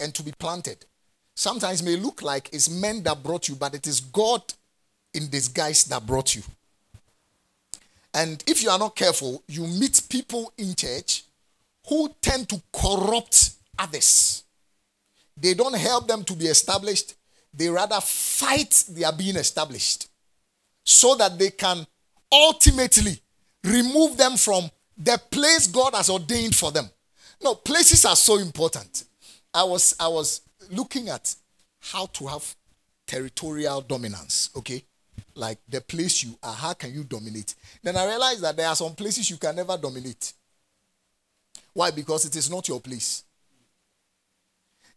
[0.00, 0.84] and to be planted
[1.34, 4.42] sometimes may look like it's men that brought you, but it is God
[5.14, 6.42] in disguise that brought you.
[8.14, 11.24] And if you are not careful, you meet people in church
[11.88, 14.44] who tend to corrupt others.
[15.36, 17.14] They don't help them to be established,
[17.54, 20.08] they rather fight their being established
[20.84, 21.86] so that they can
[22.30, 23.20] ultimately
[23.64, 26.88] remove them from the place God has ordained for them.
[27.42, 29.04] No, places are so important.
[29.52, 31.34] I was I was looking at
[31.80, 32.54] how to have
[33.06, 34.84] territorial dominance, okay?
[35.34, 37.54] like the place you are, how can you dominate?
[37.82, 40.32] Then I realized that there are some places you can never dominate.
[41.72, 41.90] Why?
[41.90, 43.24] Because it is not your place.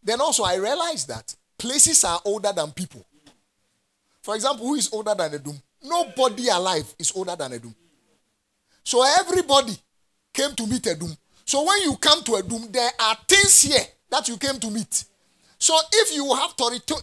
[0.02, 3.04] Then also I realized that places are older than people.
[4.22, 5.60] For example, who is older than Edom?
[5.82, 7.74] Nobody alive is older than Edom.
[8.82, 9.76] So everybody
[10.32, 11.16] came to meet Edom.
[11.44, 15.04] So when you come to Edom, there are things here that you came to meet.
[15.58, 16.54] So if you have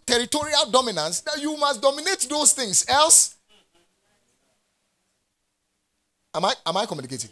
[0.05, 2.85] territorial dominance, then you must dominate those things.
[2.87, 3.35] Else,
[6.33, 7.31] am I am I communicating?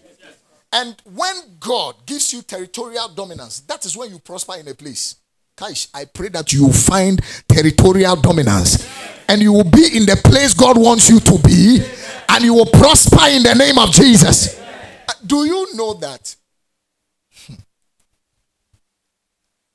[0.74, 5.18] And when God gives you territorial dominance, that is when you prosper in a place.
[5.58, 8.88] Kaish, I pray that you find territorial dominance
[9.28, 11.82] and you will be in the place God wants you to be
[12.30, 14.60] and you will prosper in the name of Jesus.
[14.60, 16.36] Uh, do you know that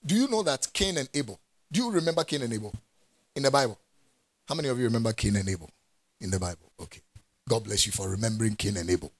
[0.07, 1.41] Do you know that Cain and Abel?
[1.71, 2.73] Do you remember Cain and Abel
[3.35, 3.79] in the Bible?
[4.49, 5.69] How many of you remember Cain and Abel
[6.21, 6.71] in the Bible?
[6.81, 7.01] Okay.
[7.49, 9.11] God bless you for remembering Cain and Abel.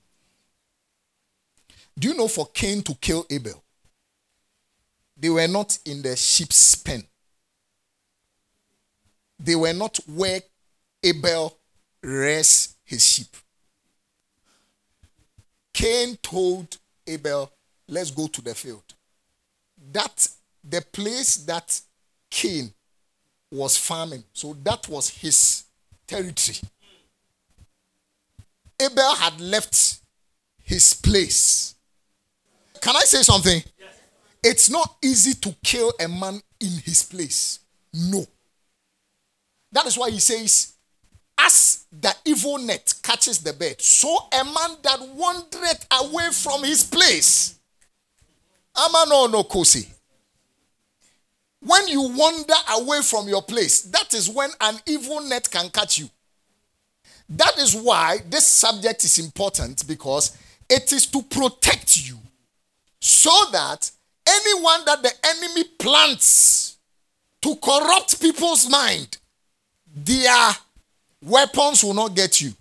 [1.99, 3.63] Do you know for Cain to kill Abel,
[5.17, 7.03] they were not in the sheep's pen.
[9.39, 10.41] They were not where
[11.03, 11.59] Abel
[12.03, 13.35] rests his sheep.
[15.73, 17.51] Cain told Abel,
[17.89, 18.83] Let's go to the field.
[19.93, 20.29] That
[20.69, 21.81] the place that
[22.31, 22.73] Cain
[23.51, 25.65] was farming, so that was his
[26.07, 26.59] territory.
[28.81, 30.01] Abel had left
[30.63, 31.75] his place.
[32.81, 33.63] Can I say something?
[33.79, 33.95] Yes.
[34.43, 37.61] It's not easy to kill a man in his place.
[37.95, 38.27] No.
[39.73, 40.75] That is why he says,
[41.39, 46.85] as the evil net catches the bird, so a man that wandereth away from his
[46.85, 47.59] place.
[48.77, 49.87] Amano no kosi.
[51.67, 55.99] When you wander away from your place, that is when an evil net can catch
[55.99, 56.09] you.
[57.29, 60.37] That is why this subject is important because
[60.71, 62.19] it is to protect you
[63.01, 63.91] so that
[64.29, 66.77] anyone that the enemy plants
[67.43, 69.19] to corrupt people's mind,
[69.93, 70.53] their
[71.25, 72.53] weapons will not get you.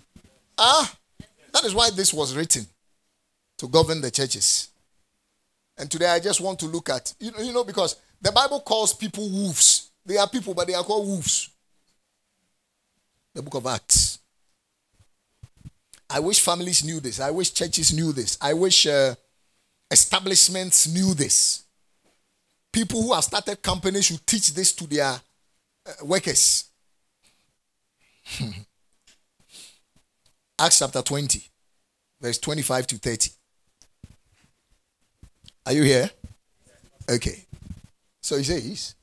[0.58, 0.92] Ah,
[1.54, 2.66] that is why this was written
[3.60, 4.70] to govern the churches.
[5.78, 8.60] And today I just want to look at, you know, you know, because the Bible
[8.60, 9.92] calls people wolves.
[10.04, 11.52] They are people, but they are called wolves.
[13.36, 14.18] The book of Acts.
[16.10, 17.20] I wish families knew this.
[17.20, 18.36] I wish churches knew this.
[18.42, 19.14] I wish uh,
[19.92, 21.66] establishments knew this.
[22.74, 25.20] People who have started companies should teach this to their uh,
[26.04, 26.64] workers.
[30.60, 31.44] Acts chapter 20,
[32.20, 33.30] verse 25 to 30.
[35.68, 36.10] Are you here?
[37.08, 37.45] Okay.
[38.26, 38.96] So he says,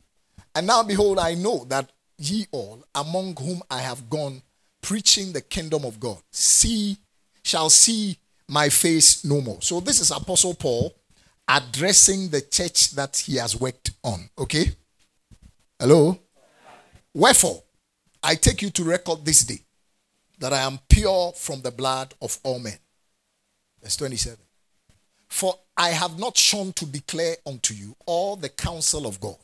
[0.53, 4.43] And now behold, I know that ye all, among whom I have gone
[4.81, 6.99] preaching the kingdom of God, see,
[7.45, 8.19] shall see
[8.49, 9.63] my face no more.
[9.63, 10.93] So this is Apostle Paul
[11.47, 14.29] addressing the church that he has worked on.
[14.37, 14.73] Okay?
[15.79, 16.19] Hello?
[17.15, 17.63] Wherefore,
[18.25, 19.61] I take you to record this day
[20.41, 22.79] that I am pure from the blood of all men.
[23.81, 24.37] Verse 27.
[25.33, 29.39] For I have not shone to declare unto you all the counsel of God.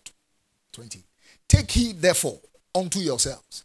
[0.72, 1.02] 20.
[1.48, 2.38] Take heed, therefore,
[2.74, 3.64] unto yourselves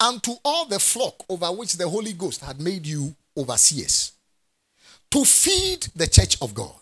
[0.00, 4.12] and to all the flock over which the Holy Ghost had made you overseers
[5.12, 6.74] to feed the church of God,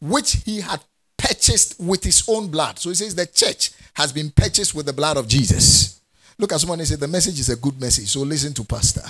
[0.00, 0.80] which he had
[1.16, 2.78] purchased with his own blood.
[2.78, 6.00] So he says the church has been purchased with the blood of Jesus.
[6.38, 8.06] Look at someone and say, The message is a good message.
[8.06, 9.02] So listen to Pastor.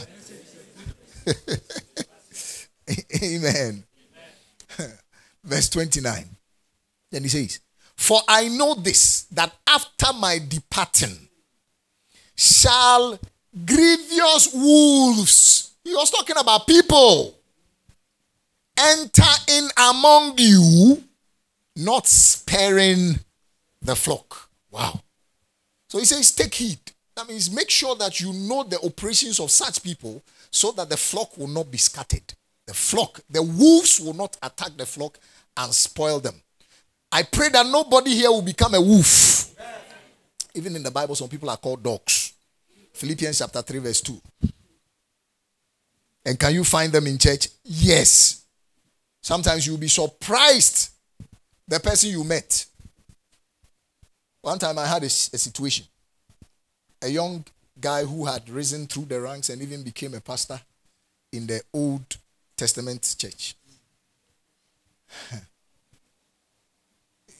[3.23, 3.85] Amen.
[5.47, 6.25] Verse 29.
[7.13, 7.61] Then he says,
[7.95, 11.29] For I know this, that after my departing
[12.37, 13.19] shall
[13.65, 17.39] grievous wolves, he was talking about people,
[18.77, 21.03] enter in among you,
[21.77, 23.21] not sparing
[23.81, 24.51] the flock.
[24.71, 25.01] Wow.
[25.89, 26.81] So he says, Take heed.
[27.15, 30.97] That means make sure that you know the operations of such people so that the
[30.97, 32.35] flock will not be scattered.
[32.67, 35.19] The flock, the wolves will not attack the flock
[35.57, 36.35] and spoil them.
[37.11, 39.55] I pray that nobody here will become a wolf.
[40.55, 42.33] Even in the Bible, some people are called dogs.
[42.93, 44.21] Philippians chapter 3, verse 2.
[46.25, 47.49] And can you find them in church?
[47.65, 48.45] Yes.
[49.23, 50.91] Sometimes you'll be surprised
[51.69, 52.67] the person you met.
[54.41, 55.87] One time I had a, a situation
[57.03, 57.45] a young
[57.79, 60.61] guy who had risen through the ranks and even became a pastor
[61.33, 62.17] in the Old
[62.57, 63.55] Testament church.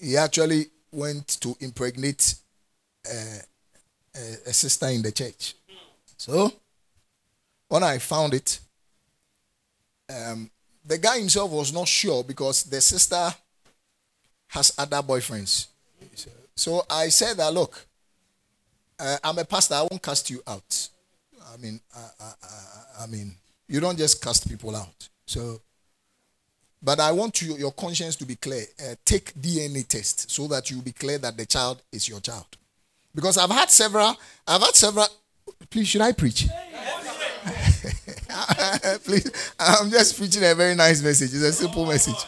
[0.01, 2.35] He actually went to impregnate
[3.07, 3.41] a,
[4.15, 5.55] a, a, sister in the church.
[6.17, 6.53] So,
[7.69, 8.61] when I found it,
[10.09, 10.51] um,
[10.85, 13.35] the guy himself was not sure because the sister
[14.49, 15.67] has other boyfriends.
[16.55, 17.87] So I said that, look,
[18.99, 19.75] uh, I'm a pastor.
[19.75, 20.89] I won't cast you out.
[21.53, 23.35] I mean, I, I, I, mean,
[23.69, 25.09] you don't just cast people out.
[25.27, 25.61] So,
[26.87, 28.65] but I want you, your conscience to be clear.
[28.81, 32.47] Uh, take DNA test so that you be clear that the child is your child.
[33.13, 34.17] Because I've had several.
[34.47, 35.09] I've had several.
[35.69, 36.47] Please, should I preach?
[39.05, 41.35] Please, I'm just preaching a very nice message.
[41.35, 42.25] It's a simple message.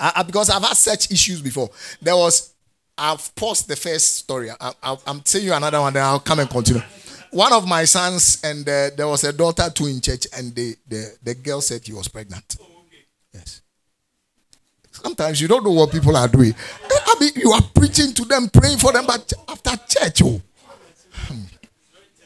[0.00, 1.70] I, because I've had such issues before.
[2.02, 2.54] There was
[2.98, 4.50] I've paused the first story.
[4.50, 4.72] I,
[5.06, 6.82] am telling you another one, then I'll come and continue.
[7.30, 10.74] One of my sons, and uh, there was a daughter too in church, and the,
[10.88, 12.56] the, the girl said he was pregnant.
[13.34, 13.62] Yes.
[14.90, 16.52] Sometimes you don't know what people are doing.
[16.52, 16.54] Eh,
[16.90, 20.40] I mean, you are preaching to them, praying for them, but after church, oh.
[21.12, 21.40] Hmm.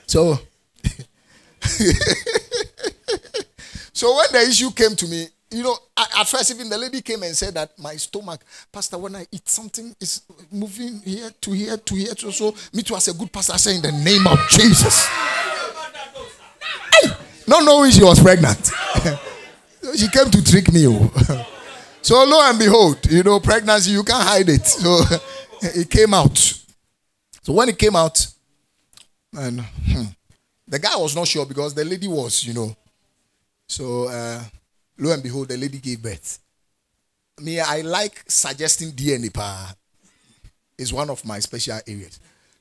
[0.06, 0.38] So,
[3.92, 7.22] so when the issue came to me, you know, at first, even the lady came
[7.22, 10.20] and said that my stomach, Pastor, when I eat something, is
[10.52, 12.54] moving here to here to here to so.
[12.74, 15.06] Me too, as a good pastor, I say in the name of Jesus.
[15.06, 17.08] hey,
[17.46, 18.70] not knowing she was pregnant.
[19.96, 20.86] she came to trick me.
[20.86, 21.46] Oh.
[22.02, 24.66] so lo and behold, you know, pregnancy, you can't hide it.
[24.66, 25.00] So
[25.62, 26.36] it came out.
[27.42, 28.26] So when it came out,
[29.36, 30.04] and hmm,
[30.66, 32.76] the guy was not sure because the lady was, you know.
[33.66, 34.42] So uh,
[34.98, 36.40] Lo and behold, the lady gave birth.
[37.40, 39.32] Me, I like suggesting DNA.
[39.32, 39.74] Pa.
[40.76, 42.18] It's one of my special areas.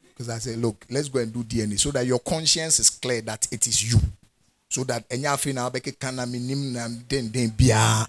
[0.10, 3.22] Because I say, look, let's go and do DNA so that your conscience is clear
[3.22, 4.00] that it is you.
[4.70, 8.06] So that enya now beke kana minim na den den bia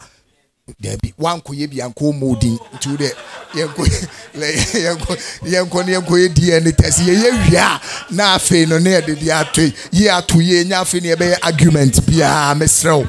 [0.83, 3.15] debi wan ko ye bia ko modin to the
[3.53, 3.85] yenko
[4.35, 7.01] yenko yenko ne yenko ye DNA test.
[7.07, 7.81] Ye ye wia
[8.11, 12.05] na afi no ne de dia to ye ato ye nya afi ne be argument
[12.07, 12.53] bia.
[12.57, 13.09] Mesrew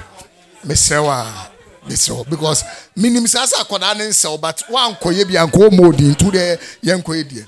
[0.66, 1.50] mesrɛ
[1.96, 2.64] so because
[2.96, 7.24] minim saa sɛ akwadaa ne nsɛw but wankɔyɛ bi ankɔ ɔmɔ odi ntu dɛ yɛnkɔyɛ
[7.24, 7.46] deɛ.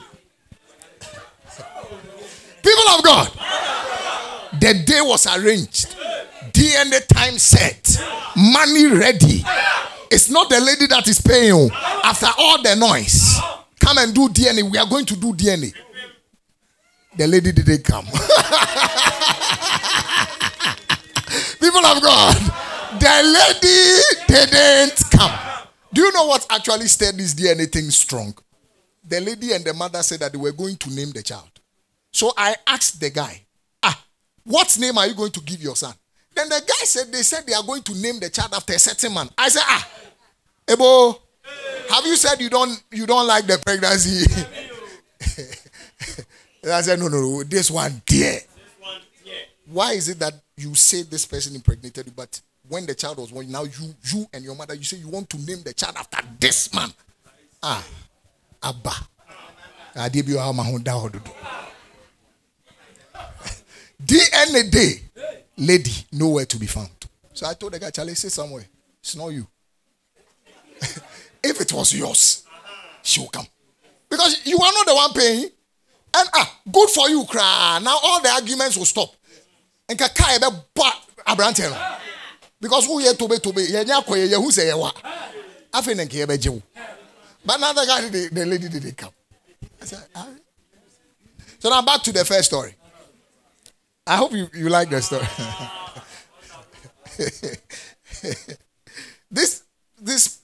[2.63, 3.31] People of god
[4.61, 5.95] the day was arranged
[6.53, 8.01] dna time set
[8.35, 9.43] money ready
[10.09, 11.69] it's not the lady that is paying oh.
[12.03, 13.37] after all the noise
[13.79, 15.73] come and do dna we are going to do dna
[17.17, 18.05] the lady didn't come
[21.59, 22.51] people of god
[22.99, 25.31] the lady didn't come.
[25.93, 28.35] Do you know what actually stayed this DNA thing strong?
[29.07, 31.49] The lady and the mother said that they were going to name the child.
[32.11, 33.41] So I asked the guy,
[34.43, 35.93] what name are you going to give your son?
[36.35, 38.79] Then the guy said they said they are going to name the child after a
[38.79, 39.29] certain man.
[39.37, 39.89] I said, ah,
[40.69, 41.19] Ebo,
[41.89, 44.25] have you said you don't you don't like the pregnancy?
[46.71, 48.39] I said, no, no, no, this one dear.
[49.65, 53.31] Why is it that you say this person impregnated you, but when the child was
[53.31, 55.95] born, now you, you and your mother, you say you want to name the child
[55.97, 56.89] after this man.
[57.63, 57.83] Ah,
[58.63, 58.91] Abba.
[64.05, 65.01] DNA day,
[65.57, 66.89] lady, nowhere to be found.
[67.33, 68.65] So I told the guy, Charlie, say somewhere.
[68.99, 69.47] It's not you.
[71.43, 72.43] if it was yours,
[73.03, 73.47] she will come.
[74.09, 75.43] Because you are not the one paying.
[76.13, 77.79] And ah, good for you, cry.
[77.81, 79.09] Now all the arguments will stop.
[79.87, 80.45] And kaka ebe
[81.27, 81.97] abrante
[82.59, 84.91] because who here tobe tobe yɛnyɛ akɔ yɛ yɛhu sɛ yɛwa
[85.73, 86.61] afei ne nka yɛbɛgye wo
[87.43, 89.11] but now the guy the, the lady didn't come
[89.81, 90.27] I said, ah.
[91.59, 92.75] so now back to the first story
[94.07, 95.27] I hope you, you like the story
[99.31, 99.63] this
[99.99, 100.39] this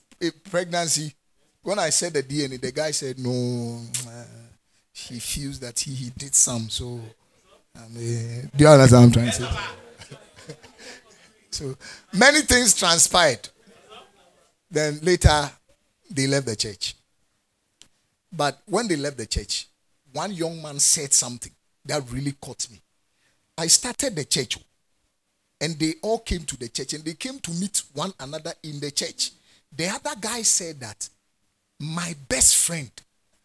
[0.50, 1.14] pregnancy
[1.62, 4.24] when I said the DNA the guy said no uh,
[4.92, 7.00] he feels that he, he did some so
[7.76, 9.48] I mean, do you understand I'm trying to say
[11.58, 11.76] so
[12.12, 13.48] many things transpired.
[14.70, 15.50] Then later,
[16.10, 16.94] they left the church.
[18.32, 19.66] But when they left the church,
[20.12, 21.52] one young man said something
[21.84, 22.80] that really caught me.
[23.58, 24.58] I started the church,
[25.60, 28.80] and they all came to the church, and they came to meet one another in
[28.80, 29.32] the church.
[29.76, 31.08] The other guy said that,
[31.78, 32.90] my best friend.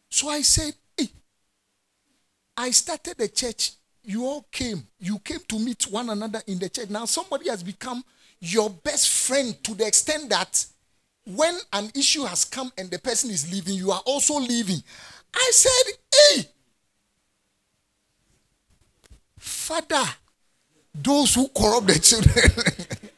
[0.10, 1.10] So I said, hey,
[2.56, 3.72] I started the church
[4.04, 4.86] you all came.
[5.00, 6.90] You came to meet one another in the church.
[6.90, 8.04] Now somebody has become
[8.40, 10.66] your best friend to the extent that
[11.26, 14.84] when an issue has come and the person is leaving, you are also leaving.
[15.34, 16.46] I said, hey,
[19.44, 20.06] Father,
[20.96, 22.34] those who corrupt the children.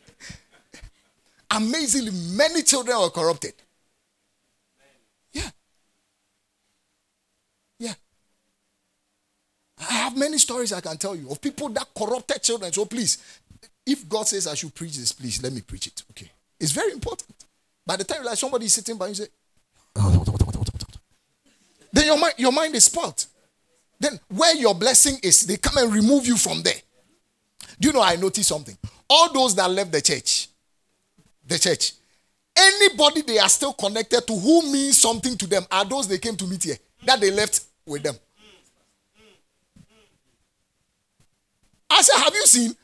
[1.52, 3.54] Amazingly, many children were corrupted.
[5.32, 5.50] Yeah.
[7.78, 7.94] Yeah.
[9.80, 12.72] I have many stories I can tell you of people that corrupted children.
[12.74, 13.20] So please,
[13.86, 16.02] if God says I should preach this, please let me preach it.
[16.10, 16.32] Okay.
[16.60, 17.36] It's very important.
[17.86, 19.28] By the time you like somebody is sitting by you say,
[21.94, 23.28] then your mind, your mind is spoiled.
[24.06, 26.80] Then where your blessing is, they come and remove you from there.
[27.80, 28.78] Do you know I noticed something?
[29.10, 30.48] All those that left the church,
[31.48, 31.94] the church,
[32.56, 36.36] anybody they are still connected to who means something to them are those they came
[36.36, 38.16] to meet here that they left with them.
[41.90, 42.76] I said, Have you seen?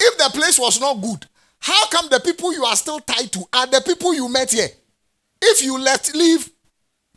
[0.00, 1.26] If the place was not good,
[1.58, 4.68] how come the people you are still tied to are the people you met here?
[5.42, 6.48] If you let leave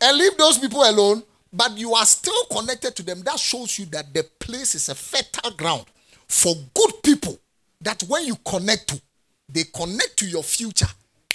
[0.02, 1.24] and leave those people alone,
[1.54, 4.96] but you are still connected to them, that shows you that the place is a
[4.96, 5.86] fertile ground
[6.28, 7.40] for good people
[7.82, 9.02] that when you connect to,
[9.50, 10.88] they connect to your future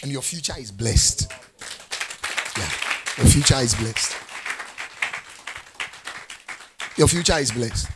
[0.02, 1.30] and your future is blessed.
[2.56, 2.70] Yeah,
[3.18, 4.16] your future is blessed.
[6.96, 7.88] Your future is blessed.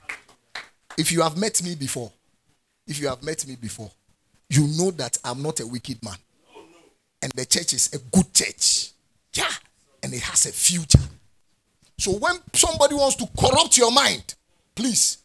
[0.96, 2.12] If you have met me before,
[2.86, 3.90] if you have met me before,
[4.48, 6.16] you know that I'm not a wicked man.
[7.20, 8.90] And the church is a good church.
[9.34, 9.50] Yeah.
[10.02, 10.98] And it has a future.
[11.98, 14.34] So when somebody wants to corrupt your mind,
[14.74, 15.18] please.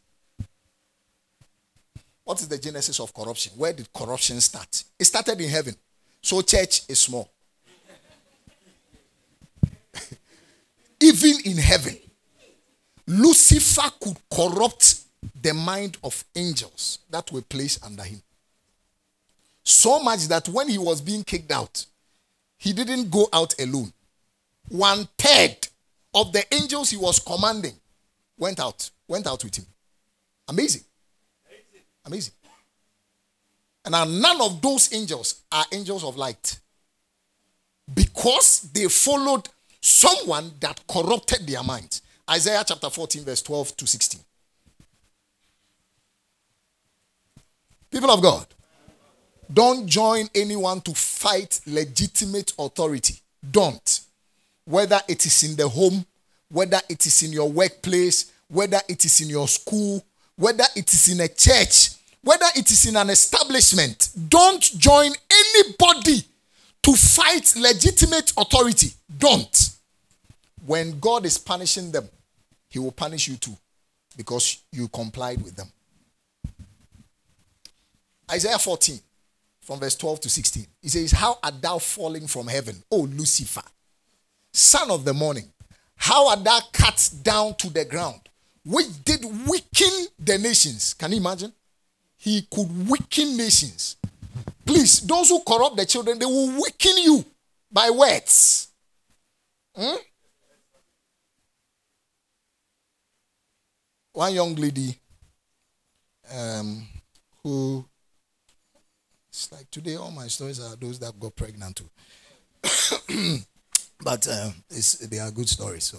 [2.23, 3.53] What is the genesis of corruption?
[3.55, 4.83] Where did corruption start?
[4.99, 5.75] It started in heaven.
[6.21, 7.31] So church is small.
[10.99, 11.97] Even in heaven,
[13.07, 14.95] Lucifer could corrupt
[15.41, 18.21] the mind of angels that were placed under him.
[19.63, 21.85] So much that when he was being kicked out,
[22.57, 23.93] he didn't go out alone.
[24.69, 25.67] One third
[26.17, 27.73] of the angels he was commanding
[28.39, 29.65] went out, went out with him.
[30.47, 30.81] Amazing.
[32.05, 32.33] Amazing.
[33.85, 36.59] And now none of those angels are angels of light.
[37.93, 39.47] Because they followed
[39.79, 42.01] someone that corrupted their minds.
[42.29, 44.21] Isaiah chapter 14, verse 12 to 16.
[47.91, 48.45] People of God,
[49.53, 53.21] Don't join anyone to fight legitimate authority.
[53.49, 54.01] Don't.
[54.67, 56.05] Whether it is in the home,
[56.49, 60.03] whether it is in your workplace, whether it is in your school,
[60.35, 61.91] whether it is in a church,
[62.21, 66.21] whether it is in an establishment, don't join anybody
[66.83, 68.91] to fight legitimate authority.
[69.17, 69.69] Don't.
[70.65, 72.09] When God is punishing them,
[72.69, 73.55] He will punish you too
[74.17, 75.71] because you complied with them.
[78.29, 78.99] Isaiah 14,
[79.61, 80.67] from verse 12 to 16.
[80.81, 83.63] He says, How art thou falling from heaven, O Lucifer,
[84.57, 85.45] son of the morning?
[85.95, 88.21] How art thou cut down to the ground,
[88.65, 90.93] which did weaken the nations?
[90.93, 91.53] Can you imagine?
[92.17, 93.97] He could weaken nations.
[94.65, 97.23] Please, those who corrupt the children, they will weaken you
[97.71, 98.69] by words.
[99.75, 99.95] Hmm?
[104.13, 104.97] One young lady
[106.35, 106.87] um,
[107.43, 107.85] who
[109.29, 111.79] it's like today, all my stories are those that got pregnant
[113.07, 113.39] too.
[114.03, 114.49] but uh,
[115.09, 115.85] they are good stories.
[115.85, 115.97] So,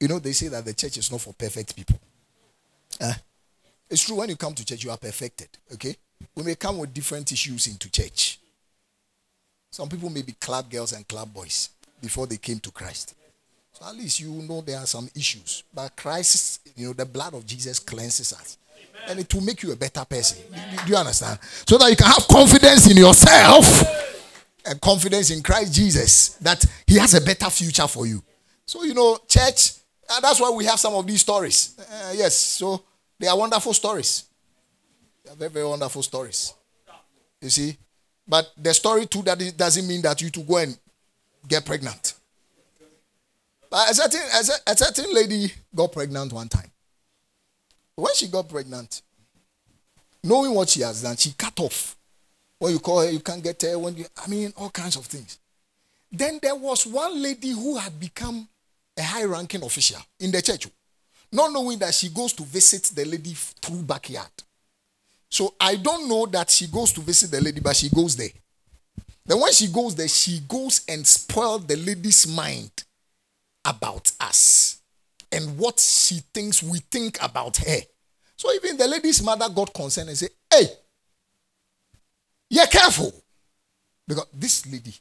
[0.00, 1.98] you know, they say that the church is not for perfect people.
[3.00, 3.14] Uh,
[3.90, 4.16] it's true.
[4.16, 5.48] When you come to church, you are perfected.
[5.72, 5.96] Okay,
[6.34, 8.38] we may come with different issues into church.
[9.70, 13.14] Some people may be club girls and club boys before they came to Christ.
[13.72, 15.64] So at least you know there are some issues.
[15.74, 18.56] But Christ, you know, the blood of Jesus cleanses us
[19.08, 20.38] and it will make you a better person.
[20.84, 21.40] Do you understand?
[21.66, 24.13] So that you can have confidence in yourself
[24.66, 28.22] and confidence in Christ Jesus that He has a better future for you.
[28.66, 29.72] So, you know, church,
[30.20, 31.76] that's why we have some of these stories.
[31.78, 32.82] Uh, yes, so
[33.18, 34.24] they are wonderful stories.
[35.24, 36.54] They are very, very wonderful stories.
[37.40, 37.76] You see?
[38.26, 40.76] But the story too that it doesn't mean that you to go and
[41.46, 42.14] get pregnant.
[43.70, 46.70] But a certain, a, a certain lady got pregnant one time.
[47.96, 49.02] When she got pregnant,
[50.22, 51.96] knowing what she has done, she cut off.
[52.58, 53.78] When you call her, you can't get her.
[53.78, 55.38] When you, I mean, all kinds of things.
[56.10, 58.48] Then there was one lady who had become
[58.96, 60.68] a high-ranking official in the church,
[61.32, 64.30] not knowing that she goes to visit the lady through backyard.
[65.28, 68.28] So I don't know that she goes to visit the lady, but she goes there.
[69.26, 72.70] Then when she goes there, she goes and spoils the lady's mind
[73.64, 74.80] about us
[75.32, 77.78] and what she thinks we think about her.
[78.36, 80.66] So even the lady's mother got concerned and said, Hey,
[82.54, 83.12] you're careful.
[84.06, 84.94] Because this lady,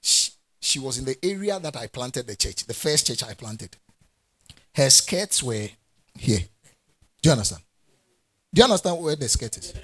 [0.00, 3.34] she, she was in the area that I planted the church, the first church I
[3.34, 3.76] planted.
[4.74, 5.68] Her skirts were
[6.18, 6.38] here.
[7.20, 7.62] Do you understand?
[8.54, 9.74] Do you understand where the skirt is?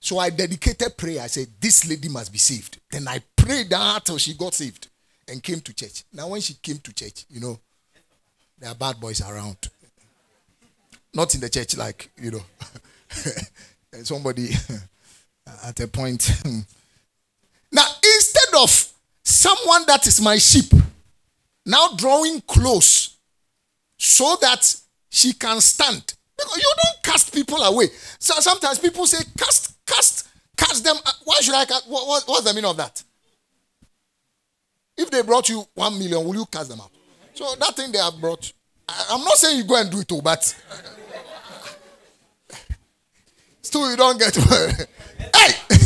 [0.00, 1.22] So I dedicated prayer.
[1.22, 2.78] I said, This lady must be saved.
[2.90, 4.88] Then I prayed down till she got saved
[5.28, 6.04] and came to church.
[6.12, 7.58] Now, when she came to church, you know,
[8.58, 9.68] there are bad boys around.
[11.12, 12.42] Not in the church, like, you know,
[14.04, 14.50] somebody
[15.64, 16.30] at a point.
[16.44, 16.60] Hmm.
[17.72, 17.86] now,
[18.16, 18.92] instead of
[19.22, 20.72] someone that is my sheep
[21.66, 23.16] now drawing close
[23.98, 24.74] so that
[25.10, 26.14] she can stand.
[26.36, 27.88] Because you don't cast people away.
[28.18, 30.96] So sometimes people say, cast, cast, cast them.
[31.04, 31.88] Uh, why should I cast?
[31.88, 33.02] What, what, what's the meaning of that?
[34.96, 36.90] If they brought you one million, will you cast them out?
[37.34, 38.52] So that thing they have brought,
[39.10, 40.54] I'm not saying you go and do it, all, but
[43.66, 44.34] still you don't get.
[45.34, 45.52] hey,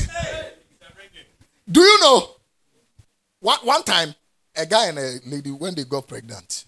[1.70, 2.31] do you know?
[3.41, 4.14] One, one time,
[4.55, 6.66] a guy and a lady when they got pregnant,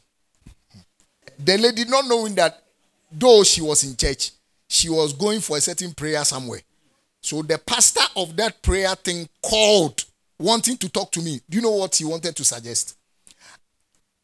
[1.38, 2.62] the lady not knowing that
[3.10, 4.30] though she was in church,
[4.68, 6.60] she was going for a certain prayer somewhere.
[7.20, 10.04] So the pastor of that prayer thing called,
[10.38, 11.40] wanting to talk to me.
[11.48, 12.96] Do you know what he wanted to suggest?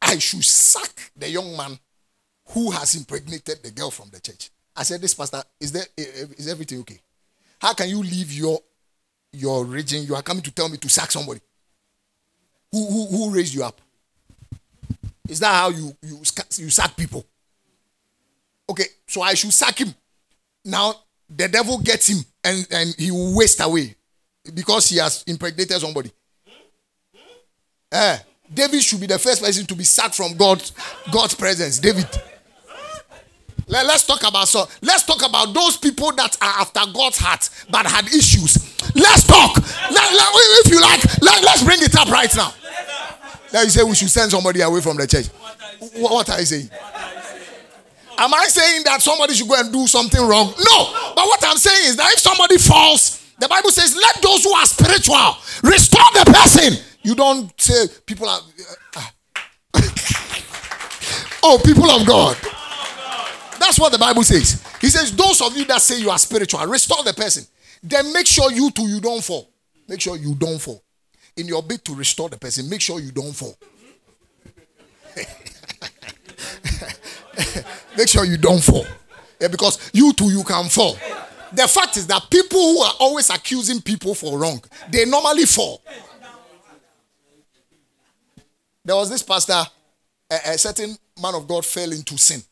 [0.00, 1.78] I should sack the young man
[2.48, 4.50] who has impregnated the girl from the church.
[4.78, 7.00] I said, This pastor, is there is everything okay?
[7.60, 8.60] How can you leave your
[9.32, 10.04] your region?
[10.04, 11.40] You are coming to tell me to sack somebody.
[12.70, 13.80] Who who, who raised you up?
[15.28, 16.18] Is that how you, you
[16.56, 17.26] you sack people?
[18.70, 19.92] Okay, so I should sack him.
[20.64, 20.94] Now
[21.28, 23.96] the devil gets him and, and he will waste away
[24.54, 26.12] because he has impregnated somebody.
[27.90, 28.18] Eh,
[28.52, 30.62] David should be the first person to be sacked from God,
[31.10, 31.80] God's presence.
[31.80, 32.06] David.
[33.68, 34.66] Let, us talk about so.
[34.82, 38.56] Let's talk about those people that are after God's heart but had issues.
[38.94, 39.56] Let's talk.
[39.56, 40.28] Let, let,
[40.64, 42.52] if you like, let, let's bring it up right now.
[43.52, 45.26] Now you say we should send somebody away from the church.
[46.00, 46.70] What, what are you saying?
[48.18, 50.46] Am I saying that somebody should go and do something wrong?
[50.48, 51.12] No.
[51.14, 54.52] But what I'm saying is that if somebody falls, the Bible says, let those who
[54.52, 56.84] are spiritual restore the person.
[57.02, 58.40] You don't say people are.
[58.96, 59.02] Uh,
[61.44, 62.36] oh, people of God.
[63.68, 64.64] That's what the Bible says.
[64.80, 67.44] He says, Those of you that say you are spiritual, restore the person.
[67.82, 69.50] Then make sure you too you don't fall.
[69.86, 70.82] Make sure you don't fall.
[71.36, 73.54] In your bid to restore the person, make sure you don't fall.
[77.98, 78.86] make sure you don't fall.
[79.38, 80.96] Yeah, because you too you can fall.
[81.52, 85.82] The fact is that people who are always accusing people for wrong, they normally fall.
[88.82, 89.62] There was this pastor,
[90.30, 92.42] a, a certain man of God fell into sin.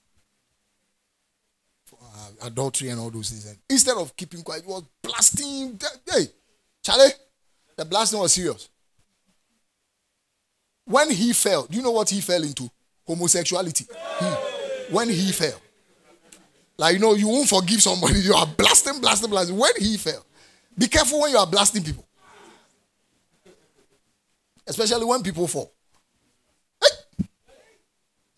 [2.43, 3.47] Adultery and all those things.
[3.47, 5.79] And instead of keeping quiet, he was blasting.
[6.11, 6.27] Hey,
[6.83, 7.11] Charlie,
[7.77, 8.69] the blasting was serious.
[10.85, 12.71] When he fell, do you know what he fell into?
[13.07, 13.87] Homosexuality.
[14.21, 14.25] He,
[14.95, 15.61] when he fell.
[16.79, 18.21] Like, you know, you won't forgive somebody.
[18.21, 19.57] You are blasting, blasting, blasting.
[19.57, 20.25] When he fell.
[20.79, 22.07] Be careful when you are blasting people.
[24.67, 25.73] Especially when people fall.
[26.83, 27.25] Hey,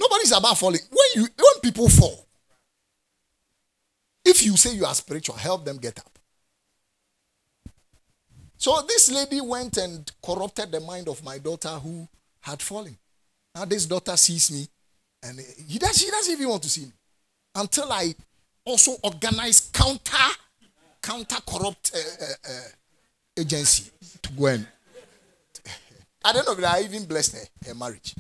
[0.01, 0.81] nobody's about falling.
[0.91, 2.28] When you when people fall,
[4.29, 6.19] if you say you are spiritual, help them get up.
[8.57, 12.07] So this lady went and corrupted the mind of my daughter who
[12.41, 12.97] had fallen.
[13.55, 14.67] Now this daughter sees me,
[15.23, 16.93] and he does, she doesn't even want to see me
[17.55, 18.15] until I
[18.65, 20.17] also organize counter
[21.01, 23.91] counter corrupt uh, uh, uh, agency
[24.23, 24.67] to go and.
[26.25, 28.15] I don't know if I even blessed her, her marriage.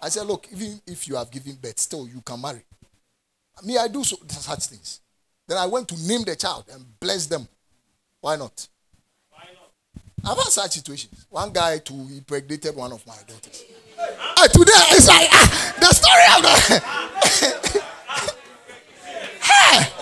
[0.00, 2.62] I said, look, even if you have given birth, still you can marry.
[3.62, 5.01] Me, I do so, such things.
[5.52, 7.46] Then I went to name the child and bless them.
[8.22, 8.66] Why not?
[9.30, 10.30] Why not?
[10.30, 11.26] I've had such situations.
[11.28, 13.62] One guy to impregnated one of my daughters.
[13.98, 17.82] Uh, today it's like ah, the story of the.
[19.42, 19.92] hey,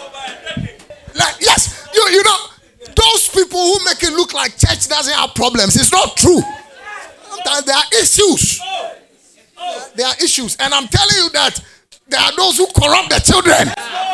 [1.18, 2.38] like yes, you you know
[2.94, 5.74] those people who make it look like church doesn't have problems.
[5.74, 6.40] It's not true.
[7.28, 8.60] Sometimes there are issues.
[9.96, 11.60] There are issues, and I'm telling you that
[12.06, 14.09] there are those who corrupt the children.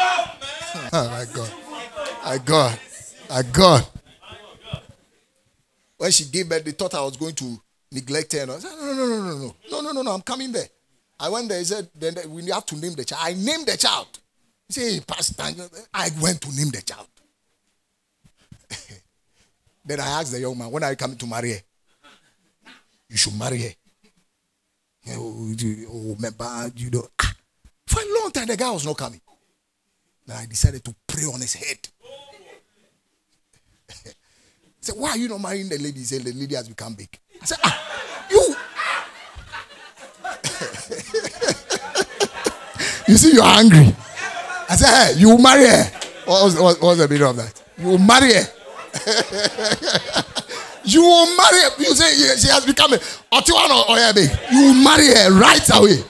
[1.04, 1.54] I got,
[2.24, 2.78] I got,
[3.30, 3.90] I got.
[5.98, 7.60] When she gave birth, they thought I was going to
[7.92, 8.40] neglect her.
[8.40, 9.54] And I said, no, no, no, no, no.
[9.70, 10.12] No, no, no, no.
[10.12, 10.68] I'm coming there.
[11.18, 11.58] I went there.
[11.58, 13.22] He said, then we have to name the child.
[13.24, 14.06] I named the child.
[14.68, 15.42] He said, Pastor,
[15.94, 17.08] I went to name the child.
[19.84, 21.60] then I asked the young man, when are you coming to marry her?
[23.08, 23.70] You should marry her.
[25.10, 25.54] Oh,
[26.18, 27.06] remember, oh, you know.
[27.22, 27.32] Ah,
[27.86, 29.20] for a long time, the guy was not coming.
[30.26, 31.78] Then I decided to pray on his head.
[33.90, 34.12] I
[34.80, 36.00] said, Why are you not marrying the lady?
[36.00, 37.16] He said, The lady has become big.
[37.40, 38.56] I said, Ah, you.
[43.12, 43.94] you see, you're angry.
[44.68, 45.84] I said, Hey, you will marry her.
[46.24, 47.62] What was, what was the meaning of that?
[47.78, 48.46] You will marry her.
[50.84, 51.70] you will marry her.
[51.78, 54.30] You say she has become a Otiwano or big.
[54.52, 56.02] You will marry her right away.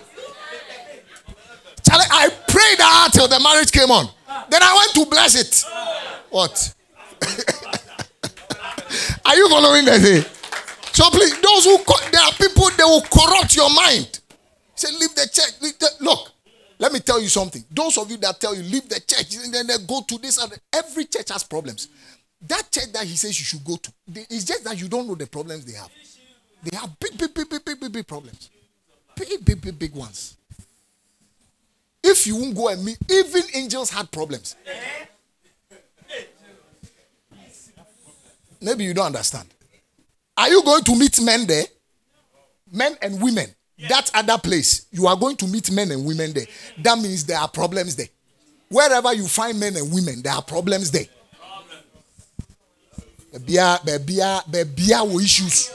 [1.87, 4.09] Charlie, I prayed that till the marriage came on.
[4.49, 5.65] Then I went to bless it.
[6.31, 6.75] What?
[9.27, 10.23] Are you following the thing?
[10.93, 11.79] So please, those who
[12.11, 14.21] there are people they will corrupt your mind.
[14.75, 15.61] Say, leave the church.
[15.61, 16.33] Leave the, look,
[16.79, 17.63] let me tell you something.
[17.71, 20.39] Those of you that tell you leave the church, and then they go to this
[20.43, 21.89] and every church has problems.
[22.47, 23.93] That church that he says you should go to,
[24.31, 25.91] it's just that you don't know the problems they have.
[26.63, 28.51] They have big, big, big, big, big, big, big problems.
[29.15, 30.37] Big, big, big, big ones.
[32.09, 34.55] If you won't go and meet, even angels had problems.
[38.61, 39.49] Maybe you don't understand.
[40.37, 41.65] Are you going to meet men there?
[42.71, 43.49] Men and women.
[43.89, 46.47] That other place, you are going to meet men and women there.
[46.79, 48.09] That means there are problems there.
[48.69, 51.07] Wherever you find men and women, there are problems there.
[53.33, 55.71] Bebia, bebia, bebia issues.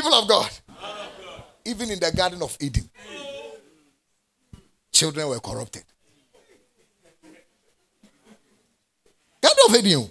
[0.00, 0.50] People of God,
[1.66, 2.88] even in the Garden of Eden,
[4.90, 5.82] children were corrupted.
[9.42, 10.10] Garden of Eden.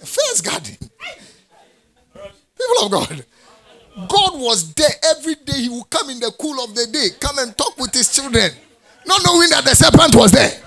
[0.00, 0.76] First garden.
[2.12, 3.24] People of God.
[4.08, 5.60] God was there every day.
[5.60, 8.50] He would come in the cool of the day, come and talk with his children,
[9.06, 10.60] not knowing that the serpent was there.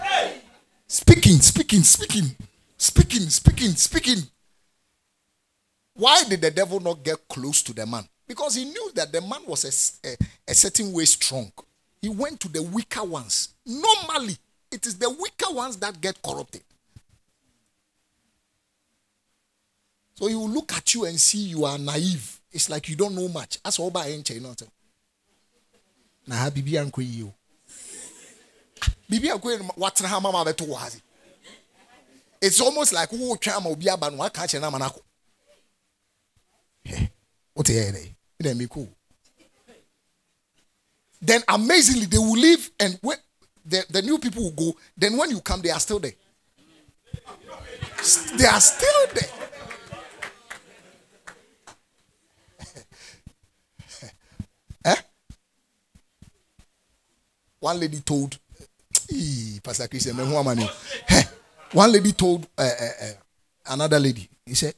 [0.88, 2.34] Speaking, speaking, speaking,
[2.78, 4.24] speaking, speaking, speaking.
[6.02, 8.04] Why did the devil not get close to the man?
[8.28, 11.52] Because he knew that the man was a, a, a certain way strong.
[12.02, 13.50] He went to the weaker ones.
[13.68, 14.36] Normally,
[14.72, 16.64] it is the weaker ones that get corrupted.
[20.16, 22.40] So he will look at you and see you are naive.
[22.52, 23.62] It's like you don't know much.
[23.62, 24.56] That's all by you know.
[26.26, 27.32] Na bibi anko yi.
[29.08, 31.00] Bibi anko what na mama beto wazi.
[32.42, 35.02] It's almost like who twa ma obi aba no aka na manako.
[37.54, 37.70] What?
[38.40, 38.90] Then me cool.
[41.22, 43.18] Then amazingly, they will leave, and when
[43.66, 46.14] the, the new people will go, then when you come, they are still there.
[48.38, 49.30] They are still there.
[54.86, 54.96] eh?
[57.60, 58.40] One lady told,
[59.64, 60.18] Pastor Christian,
[61.74, 63.12] one lady told uh, uh, uh,
[63.68, 64.74] another lady, he said,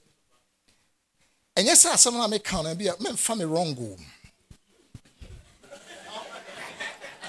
[1.56, 3.76] and yes, sir, someone may count and be a man family wrong.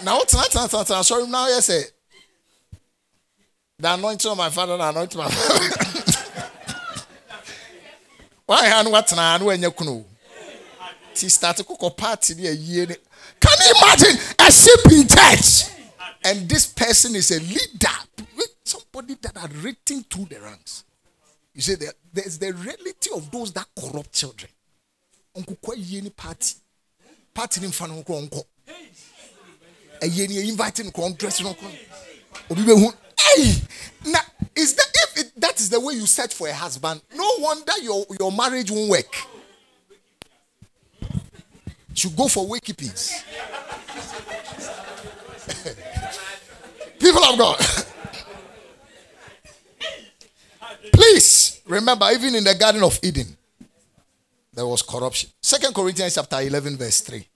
[0.03, 1.47] Now, what's not sorry now?
[1.47, 1.85] Yes, say
[3.79, 6.25] the anointing of my father, the anointing of my father.
[8.47, 9.45] Why hand what now?
[9.45, 10.05] When you know,
[11.14, 12.87] she started cook a party a year.
[12.87, 15.70] Can you imagine a sheep in church?
[16.25, 20.85] And this person is a leader, somebody that are written through the ranks.
[21.55, 24.51] You see, there, there's the reality of those that corrupt children.
[25.37, 26.55] Uncle kwa yeni party.
[27.33, 28.45] Party ni mfano unko unko.
[30.01, 31.67] A eh, yeni inviting unko dress unko.
[32.51, 32.63] Obi.
[33.19, 33.55] Hey,
[34.07, 34.21] now
[34.57, 37.01] is that if it, that is the way you search for a husband?
[37.15, 39.17] No wonder your your marriage won't work.
[41.97, 43.23] You go for wakekeepings.
[46.99, 47.61] People of God.
[50.93, 53.37] Please remember, even in the Garden of Eden,
[54.53, 55.30] there was corruption.
[55.41, 57.26] Second Corinthians chapter 11, verse 3.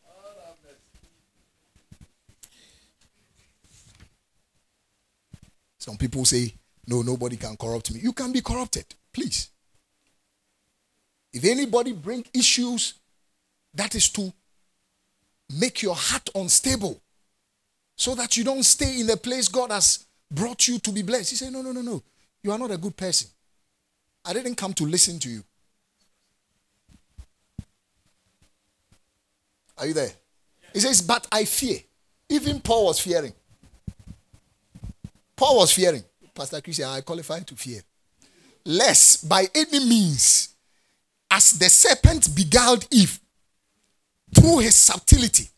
[5.79, 6.53] Some people say,
[6.87, 8.01] No, nobody can corrupt me.
[8.01, 8.85] You can be corrupted.
[9.13, 9.49] Please.
[11.33, 12.95] If anybody bring issues,
[13.75, 14.33] that is to
[15.59, 17.01] make your heart unstable
[17.97, 21.31] so that you don't stay in the place God has brought you to be blessed.
[21.31, 22.03] He said, No, no, no, no.
[22.43, 23.31] You are not a good person.
[24.25, 25.43] I didn't come to listen to you.
[29.79, 30.11] Are you there?
[30.73, 31.79] He says, But I fear.
[32.29, 33.33] Even Paul was fearing.
[35.35, 36.03] Paul was fearing.
[36.35, 37.81] Pastor Christian, I qualify to fear.
[38.65, 40.55] Lest by any means,
[41.31, 43.19] as the serpent beguiled Eve
[44.35, 45.49] through his subtlety,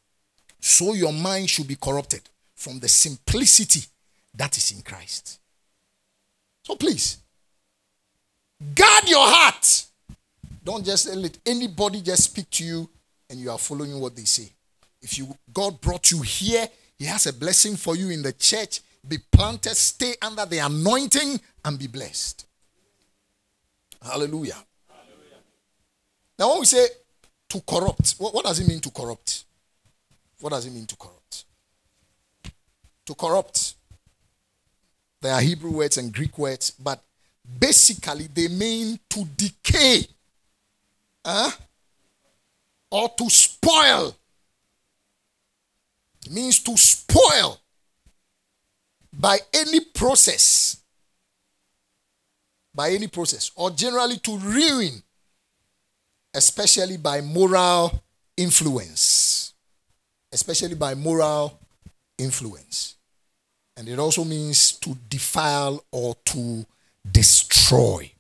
[0.61, 2.23] so your mind should be corrupted
[2.55, 3.81] from the simplicity
[4.35, 5.41] that is in Christ.
[6.63, 7.19] So please,
[8.75, 9.87] Guard your heart.
[10.63, 12.89] Don't just let anybody just speak to you
[13.31, 14.53] and you are following what they say.
[15.01, 18.81] If you God brought you here, He has a blessing for you in the church.
[19.09, 22.45] Be planted, stay under the anointing, and be blessed.
[24.03, 24.57] Hallelujah.
[24.89, 25.41] Hallelujah.
[26.39, 26.87] Now, when we say
[27.49, 29.45] to corrupt, what, what does it mean to corrupt?
[30.41, 31.45] What does it mean to corrupt?
[33.07, 33.75] To corrupt.
[35.23, 37.03] There are Hebrew words and Greek words, but
[37.59, 40.07] basically they mean to decay
[41.25, 41.51] huh?
[42.91, 44.17] or to spoil.
[46.27, 47.59] It means to spoil
[49.13, 50.77] by any process.
[52.73, 55.03] By any process, or generally to ruin,
[56.33, 58.01] especially by moral
[58.37, 59.55] influence.
[60.33, 61.59] Especially by moral
[62.17, 62.95] influence.
[63.77, 66.65] And it also means to defile or to
[67.09, 68.13] destroy.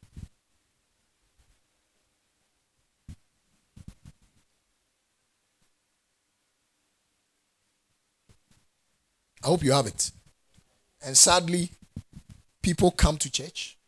[9.42, 10.10] I hope you have it.
[11.04, 11.70] And sadly,
[12.62, 13.78] people come to church.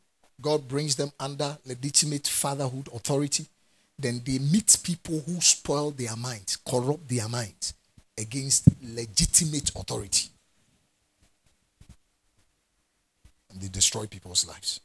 [0.41, 3.47] God brings them under legitimate fatherhood authority.
[3.99, 7.75] Then they meet people who spoil their minds, corrupt their minds
[8.19, 10.29] against legitimate authority.
[13.42, 14.81] and they destroy people's lives.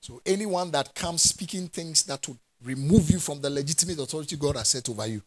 [0.00, 4.56] So anyone that comes speaking things that would remove you from the legitimate authority God
[4.56, 5.22] has set over you,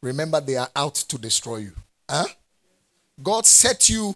[0.00, 1.72] remember they are out to destroy you.
[2.08, 2.26] Huh?
[3.22, 4.14] God set you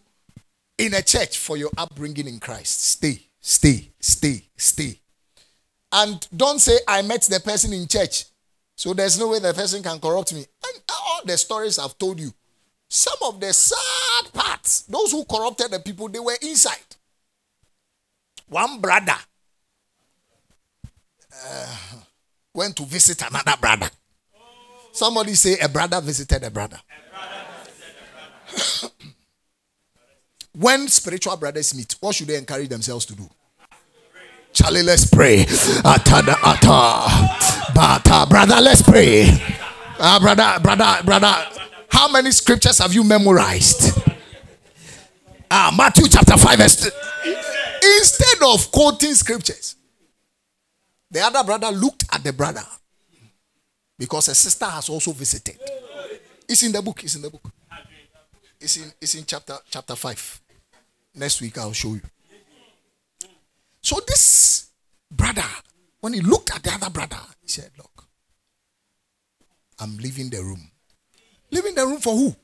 [0.79, 2.85] in a church for your upbringing in Christ.
[2.85, 4.99] Stay, stay, stay, stay.
[5.93, 8.27] And don't say, I met the person in church,
[8.77, 10.39] so there's no way the person can corrupt me.
[10.41, 12.33] And all the stories I've told you,
[12.89, 16.97] some of the sad parts, those who corrupted the people, they were inside
[18.51, 19.14] one brother
[21.46, 21.76] uh,
[22.53, 23.88] went to visit another brother.
[24.92, 26.78] Somebody say a brother visited a brother.
[30.59, 33.28] when spiritual brothers meet, what should they encourage themselves to do?
[34.53, 35.44] Charlie, let's pray.
[35.44, 37.72] Atada ata.
[37.72, 39.28] Bata, brother, let's pray.
[40.01, 41.34] Ah, brother, brother, brother.
[41.88, 43.96] How many scriptures have you memorized?
[45.51, 46.90] Ah, Matthew chapter 5, verse
[47.98, 49.76] Instead of quoting scriptures,
[51.11, 52.62] the other brother looked at the brother.
[53.99, 55.59] Because a sister has also visited.
[56.49, 57.05] It's in the book.
[57.05, 57.53] It's in the book.
[58.59, 60.41] It's in it's in chapter chapter five.
[61.14, 62.01] Next week I'll show you.
[63.82, 64.70] So this
[65.11, 65.45] brother,
[66.01, 68.05] when he looked at the other brother, he said, Look,
[69.78, 70.70] I'm leaving the room.
[71.51, 72.34] Leaving the room for who?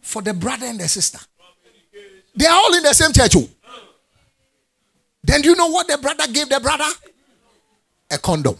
[0.00, 1.18] For the brother and the sister.
[2.34, 3.36] They are all in the same church.
[3.36, 3.48] Oh.
[5.24, 6.88] Then do you know what the brother gave the brother?
[8.10, 8.56] A condom.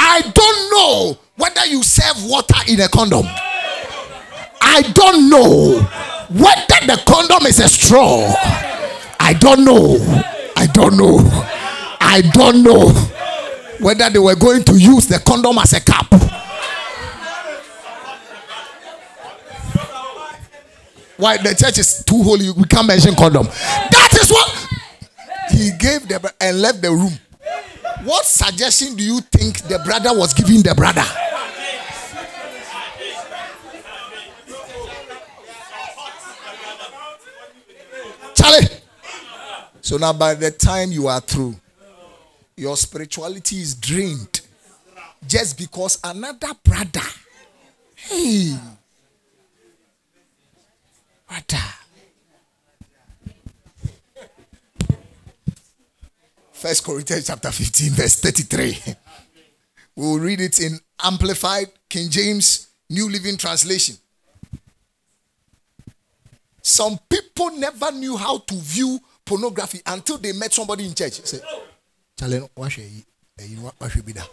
[0.01, 3.25] I don't know whether you serve water in a condom.
[4.61, 5.81] I don't know
[6.31, 8.35] whether the condom is a straw.
[9.21, 9.97] I don't know.
[10.57, 11.19] I don't know.
[12.01, 12.89] I don't know
[13.81, 16.09] whether they were going to use the condom as a cup.
[21.23, 23.47] Why the church is too holy, we can't mention condom.
[23.47, 24.69] That is what
[25.53, 27.13] he gave the and left the room.
[28.03, 31.05] What suggestion do you think the brother was giving the brother?
[38.35, 38.67] Charlie.
[39.81, 41.55] So now, by the time you are through,
[42.57, 44.41] your spirituality is drained
[45.29, 47.07] just because another brother,
[47.95, 48.57] hey,
[51.33, 51.65] brother.
[56.53, 58.95] First Corinthians chapter 15, verse 33.
[59.97, 63.97] We'll read it in Amplified King James New Living Translation.
[66.63, 71.15] Some people never knew how to view pornography until they met somebody in church.
[71.25, 71.41] Say,
[72.19, 74.29] should you be that?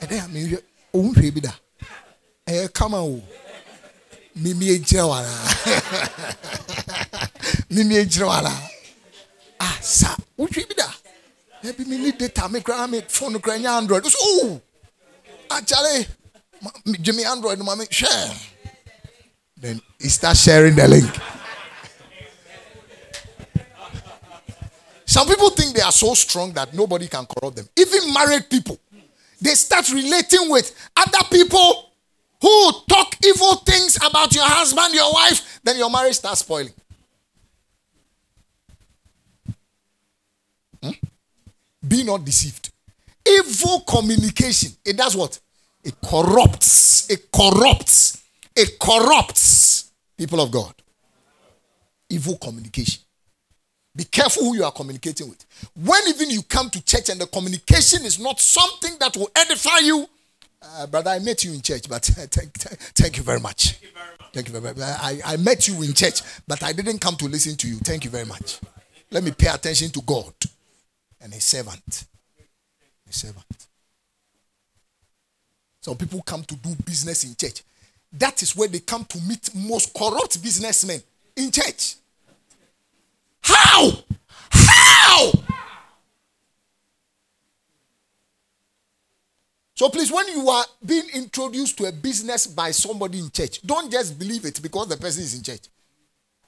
[0.00, 0.58] I mean,
[0.94, 1.60] oh, should be that.
[2.46, 3.22] Eh, come on.
[4.36, 5.32] Mimi ejrawala.
[7.70, 8.52] Mimi ejrawala.
[9.58, 10.14] Ah, sa,
[10.52, 10.94] should be that?
[11.62, 14.04] Maybe me need data, me grab me phone, grab Android.
[14.20, 14.60] Oh,
[15.50, 16.06] actually,
[17.00, 18.30] Jimmy Android, mommy, share.
[19.56, 21.10] Then he starts sharing the link.
[25.06, 27.68] Some people think they are so strong that nobody can corrupt them.
[27.78, 28.78] Even married people,
[29.40, 31.90] they start relating with other people
[32.40, 36.72] who talk evil things about your husband, your wife, then your marriage starts spoiling.
[40.82, 40.90] Hmm?
[41.86, 42.70] Be not deceived.
[43.28, 45.38] Evil communication, it does what?
[45.82, 47.10] It corrupts.
[47.10, 48.16] It corrupts
[48.56, 50.74] it corrupts people of God.
[52.08, 53.02] Evil communication.
[53.94, 55.44] Be careful who you are communicating with.
[55.74, 59.78] When even you come to church and the communication is not something that will edify
[59.78, 60.08] you,
[60.78, 63.72] uh, brother, I met you in church, but thank, thank, you very much.
[63.72, 64.32] Thank you very much.
[64.32, 64.82] Thank you very much.
[64.82, 67.76] I, I met you in church, but I didn't come to listen to you.
[67.76, 68.60] Thank you very much.
[69.10, 70.32] Let me pay attention to God
[71.20, 72.04] and His servant.
[73.06, 73.44] His servant.
[75.80, 77.62] Some people come to do business in church.
[78.12, 81.00] That is where they come to meet most corrupt businessmen
[81.36, 81.96] in church.
[83.42, 83.92] How?
[84.50, 85.32] How?
[89.76, 93.92] So please, when you are being introduced to a business by somebody in church, don't
[93.92, 95.68] just believe it because the person is in church.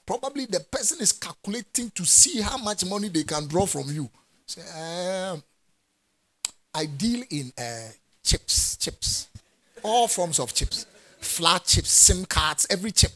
[0.06, 4.08] Probably the person is calculating to see how much money they can draw from you.
[4.46, 5.42] Say, um,
[6.74, 7.90] I deal in uh,
[8.24, 9.28] chips, chips,
[9.82, 10.86] all forms of chips
[11.20, 13.12] flat chips, SIM cards, every chip.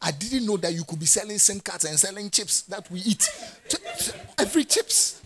[0.00, 3.00] I didn't know that you could be selling SIM cards and selling chips that we
[3.00, 3.28] eat.
[4.38, 5.20] Every chips.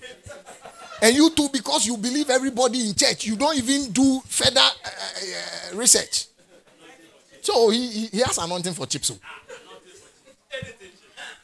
[1.02, 4.64] And you too, because you believe everybody in church, you don't even do further uh,
[4.64, 6.26] uh, research.
[7.42, 9.12] So he, he has anointing for chips.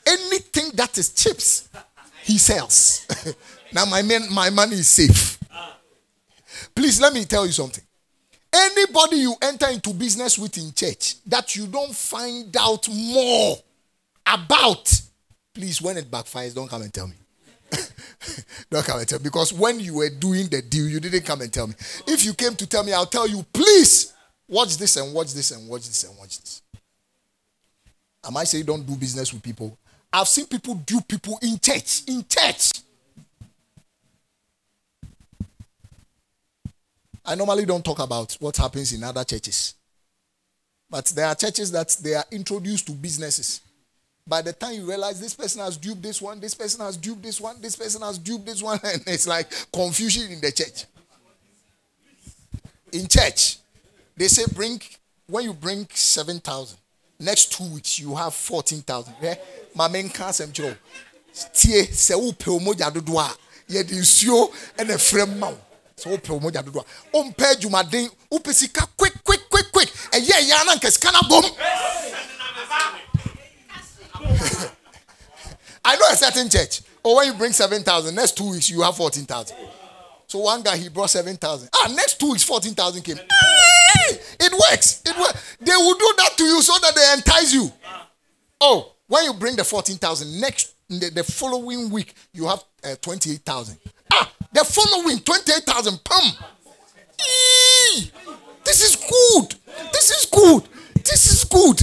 [0.06, 1.68] Anything that is chips,
[2.22, 3.06] he sells.
[3.72, 5.38] now my man, my money is safe.
[6.74, 7.84] Please let me tell you something.
[8.52, 13.56] Anybody you enter into business with in church that you don't find out more
[14.26, 14.92] about,
[15.54, 17.14] please, when it backfires, don't come and tell me.
[18.70, 19.24] don't come and tell me.
[19.24, 21.74] Because when you were doing the deal, you didn't come and tell me.
[22.06, 24.14] If you came to tell me, I'll tell you, please
[24.48, 26.62] watch this and watch this and watch this and watch this.
[28.24, 29.76] Am I saying don't do business with people?
[30.12, 32.02] I've seen people do people in church.
[32.08, 32.72] In church.
[37.28, 39.74] I normally don't talk about what happens in other churches.
[40.88, 43.60] But there are churches that they are introduced to businesses.
[44.26, 47.22] By the time you realize this person has duped this one, this person has duped
[47.22, 50.86] this one, this person has duped this one, and it's like confusion in the church.
[52.92, 53.58] In church,
[54.16, 54.80] they say bring
[55.26, 56.78] when you bring seven thousand,
[57.20, 59.14] next two weeks you have fourteen thousand.
[59.22, 59.34] Eh?
[59.34, 60.74] Yeah?
[61.52, 63.36] tie sɛ wopɛ wo mogya dodoɔ a
[63.72, 65.58] yɛde nsuo ɛna frɛ ma wo
[65.98, 66.62] sɛ wopɛ wo mogya
[67.12, 68.86] wompɛ adwumaden wopɛ sika
[70.12, 71.18] ɛyɛ ɛyɛ nka sika no
[75.84, 76.82] I know a certain church.
[77.02, 79.56] Or when you bring 7,000, next two weeks you have 14,000.
[80.26, 81.70] So one guy he brought 7,000.
[81.74, 83.16] Ah, next two weeks 14,000 came.
[83.16, 85.00] Hey, it works.
[85.06, 85.56] It works.
[85.60, 87.72] They will do that to you so that they entice you.
[88.60, 93.78] Oh, when you bring the 14,000, next the, the following week you have uh, 28,000.
[94.52, 96.04] The following 28,000.
[96.04, 96.32] Pum.
[98.64, 99.54] This is good.
[99.92, 100.62] This is good.
[101.04, 101.82] This is good.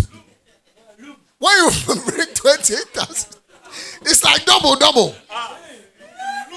[1.38, 1.70] When you
[2.12, 3.38] bring 28,000,
[4.02, 5.16] it's like double, double.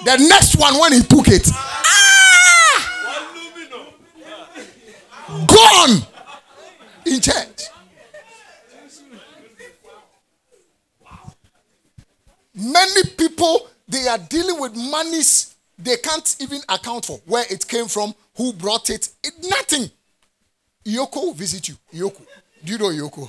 [0.04, 2.78] The next one, when he took it, ah,
[5.46, 6.02] gone
[7.06, 7.62] in church.
[12.54, 17.86] Many people they are dealing with monies they can't even account for where it came
[17.86, 19.90] from, who brought it, it nothing.
[20.84, 21.76] EOCO will visit you.
[21.94, 22.22] EOCO.
[22.64, 23.28] Do you know EOCO?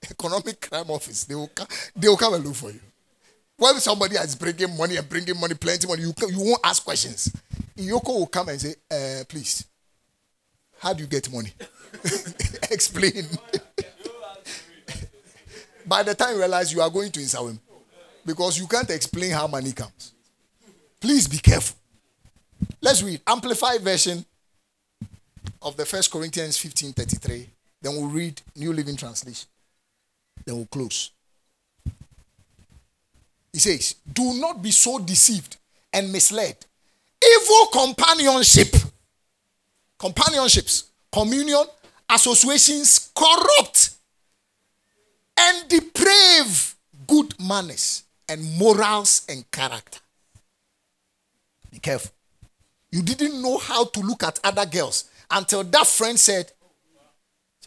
[0.10, 1.24] Economic Crime Office.
[1.24, 2.80] They will, come, they will come and look for you.
[3.56, 7.30] When somebody is bringing money and bringing money, plenty money, you, you won't ask questions.
[7.76, 9.66] EOCO will come and say, uh, please,
[10.78, 11.52] how do you get money?
[12.70, 13.26] Explain.
[15.86, 17.60] By the time you realize you are going to him,
[18.24, 20.14] because you can't explain how money comes.
[21.00, 21.76] Please be careful.
[22.80, 24.24] Let's read Amplified version
[25.62, 27.48] of the First Corinthians 15 33.
[27.82, 29.48] Then we'll read New Living Translation.
[30.44, 31.10] Then we'll close.
[33.52, 35.56] He says, Do not be so deceived
[35.92, 36.56] and misled.
[37.22, 38.74] Evil companionship,
[39.98, 41.64] companionships, communion,
[42.08, 43.90] associations corrupt
[45.38, 46.74] and deprave
[47.06, 50.00] good manners and morals and character.
[51.70, 52.10] Be careful.
[52.90, 56.50] You didn't know how to look at other girls until that friend said,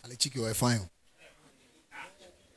[0.02, 0.82] Charlie Chiki, you're fine.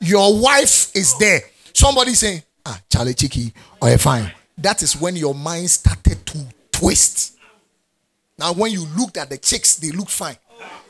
[0.01, 1.41] Your wife is there.
[1.73, 4.31] Somebody saying, Ah, Charlie Chiki, you're fine.
[4.57, 6.39] That is when your mind started to
[6.71, 7.37] twist.
[8.37, 10.35] Now, when you looked at the chicks, they looked fine.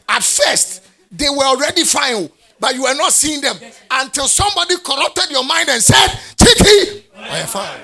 [0.09, 2.29] At first, they were already fine,
[2.59, 3.57] but you were not seeing them
[3.91, 7.79] until somebody corrupted your mind and said, Chiki, you're fine.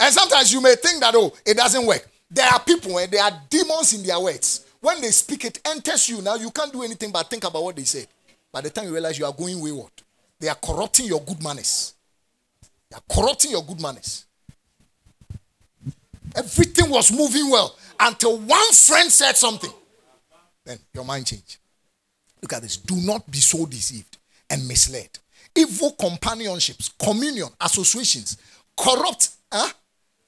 [0.00, 2.06] And sometimes you may think that, oh, it doesn't work.
[2.30, 4.66] There are people and there are demons in their words.
[4.80, 6.22] When they speak, it enters you.
[6.22, 8.06] Now you can't do anything but think about what they said.
[8.50, 9.92] By the time you realize you are going wayward,
[10.38, 11.94] they are corrupting your good manners.
[12.90, 14.24] They are corrupting your good manners.
[16.34, 19.72] Everything was moving well until one friend said something.
[20.64, 21.58] Then your mind changed.
[22.40, 22.76] Look at this.
[22.76, 24.11] Do not be so deceived
[24.52, 25.08] and misled.
[25.56, 28.36] Evil companionships, communion, associations,
[28.76, 29.68] corrupt, huh?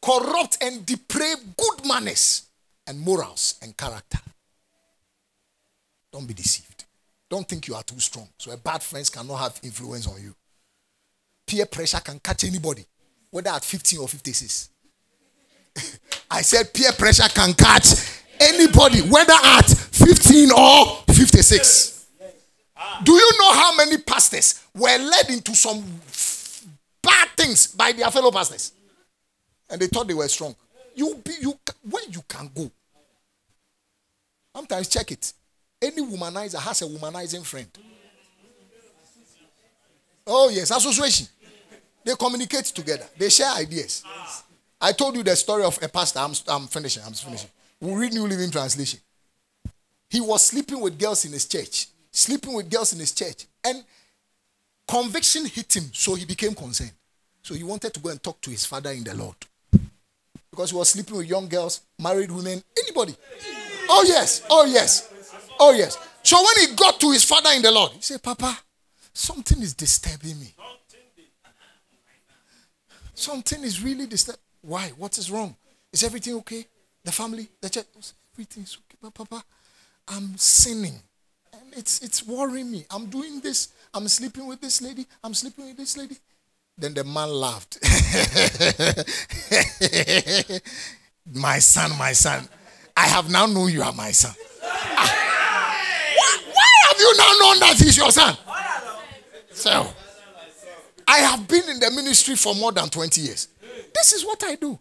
[0.03, 2.43] corrupt and deprave good manners
[2.87, 4.19] and morals and character.
[6.13, 6.85] Don't be deceived.
[7.31, 8.29] Don't think you are too strong.
[8.39, 10.35] So a bad friends cannot have influence on you.
[11.47, 12.85] Peer pressure can catch anybody,
[13.31, 14.69] whether at 15 or 56.
[16.31, 21.94] I said peer pressure can catch anybody, whether at 15 or 56.
[23.03, 25.83] Do you know how many pastors were led into some
[27.03, 28.73] bad things by their fellow pastors?
[29.71, 30.55] And they thought they were strong.
[30.95, 31.59] You be you
[31.91, 32.71] where you can go.
[34.55, 35.33] Sometimes check it.
[35.83, 37.69] Any womanizer has a womanizing friend.
[40.27, 41.27] Oh yes, association.
[42.05, 43.07] They communicate together.
[43.19, 44.05] They share ideas.
[44.81, 46.19] I told you the story of a pastor.
[46.21, 47.03] I'm, I'm finishing.
[47.05, 47.49] I'm finishing.
[47.81, 49.01] We'll read New Living Translation.
[50.11, 53.47] He was sleeping with girls in his church sleeping with girls in his church.
[53.65, 53.85] And
[54.89, 56.93] conviction hit him, so he became concerned.
[57.43, 59.37] So he wanted to go and talk to his father in the Lord.
[60.51, 63.15] Because he was sleeping with young girls, married women, anybody.
[63.89, 64.43] Oh, yes.
[64.49, 65.11] Oh, yes.
[65.59, 65.99] Oh, yes.
[66.23, 68.57] So when he got to his father in the Lord, he said, Papa,
[69.13, 70.55] something is disturbing me.
[73.15, 74.41] Something is really disturbing.
[74.63, 74.93] Why?
[74.97, 75.57] What is wrong?
[75.93, 76.67] Is everything okay?
[77.03, 77.87] The family, the church,
[78.33, 78.97] everything's okay.
[79.03, 79.45] But Papa,
[80.09, 81.01] I'm sinning
[81.77, 82.85] it's it's worrying me.
[82.91, 83.69] I'm doing this.
[83.93, 85.07] I'm sleeping with this lady.
[85.23, 86.17] I'm sleeping with this lady.
[86.77, 87.79] Then the man laughed.
[91.33, 92.49] my son, my son.
[92.97, 94.35] I have now known you are my son.
[94.63, 95.77] Ah.
[96.17, 98.37] Why, why have you now known that he's your son?
[99.53, 99.87] So,
[101.07, 103.49] I have been in the ministry for more than 20 years.
[103.95, 104.79] This is what I do.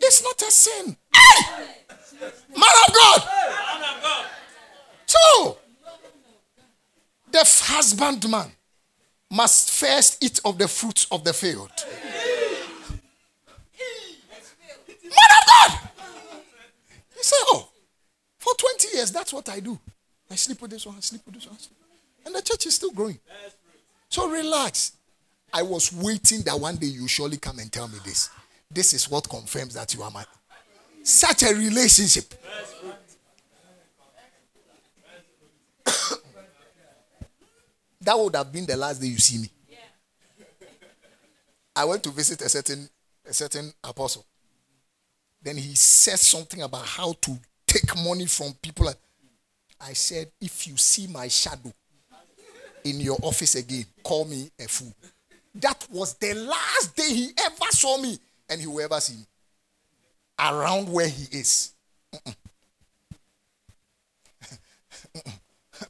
[0.00, 0.96] It's not a sin.
[1.14, 1.66] Hey!
[2.56, 3.28] Man of God!
[5.14, 5.58] So,
[7.30, 8.50] the husbandman
[9.30, 11.70] must first eat of the fruits of the field.
[15.02, 15.78] Man of God!
[17.14, 17.68] He said, Oh,
[18.38, 19.78] for 20 years, that's what I do.
[20.30, 21.56] I sleep with this one, I sleep with this one.
[22.26, 23.18] And the church is still growing.
[24.08, 24.92] So relax.
[25.52, 28.30] I was waiting that one day you surely come and tell me this.
[28.70, 30.24] This is what confirms that you are my.
[31.04, 32.34] Such a relationship.
[38.00, 39.50] that would have been the last day you see me.
[41.76, 42.88] I went to visit a certain
[43.28, 44.24] a certain apostle.
[45.42, 48.88] Then he said something about how to take money from people.
[49.80, 51.72] I said, if you see my shadow
[52.84, 54.94] in your office again, call me a fool.
[55.56, 59.26] That was the last day he ever saw me, and he will ever see me
[60.38, 61.72] around where he is.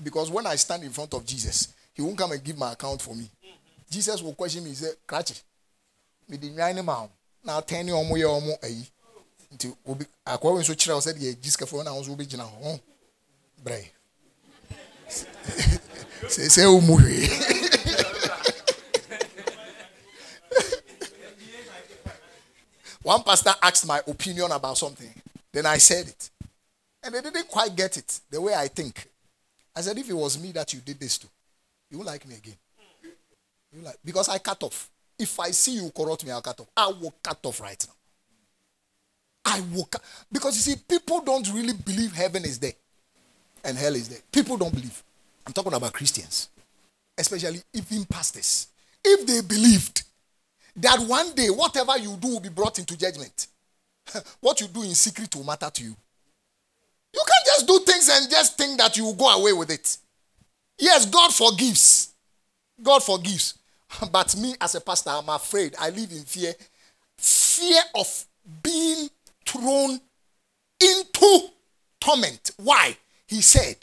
[0.02, 3.00] because when I stand in front of Jesus, he won't come and give my account
[3.02, 3.30] for me.
[3.90, 5.40] Jesus will question me, he said, Kratchy,
[6.28, 6.84] me the nine
[7.44, 8.58] now ten or more or more
[9.54, 12.80] nti obi akɔwe nso kyerɛ wo sɛ deɛ gyisikafo na wo nso wobɛgyina hɔ
[13.64, 13.90] brɛ.
[16.34, 17.28] Sɛ sɛ wo mu hwee.
[23.02, 25.12] One pastor asked my opinion about something.
[25.52, 26.30] Then i said it.
[27.02, 29.06] And they didn't quite get it the way i think
[29.76, 31.26] i said if it was me that you did this to
[31.90, 32.56] you won't like me again
[33.72, 36.68] you like because i cut off if i see you corrupt me i'll cut off
[36.76, 37.94] i will cut off right now
[39.44, 40.02] I woke up.
[40.32, 42.72] Because you see, people don't really believe heaven is there
[43.64, 44.20] and hell is there.
[44.32, 45.02] People don't believe.
[45.46, 46.48] I'm talking about Christians,
[47.18, 48.68] especially even pastors.
[49.04, 50.02] If they believed
[50.76, 53.48] that one day whatever you do will be brought into judgment,
[54.40, 55.96] what you do in secret will matter to you.
[57.14, 59.96] You can't just do things and just think that you will go away with it.
[60.78, 62.12] Yes, God forgives.
[62.82, 63.54] God forgives.
[64.10, 65.76] But me as a pastor, I'm afraid.
[65.78, 66.52] I live in fear.
[67.16, 68.26] Fear of
[68.62, 69.08] being
[69.46, 70.00] thrown
[70.80, 71.48] into
[72.00, 72.50] torment.
[72.56, 72.96] Why?
[73.28, 73.76] He said,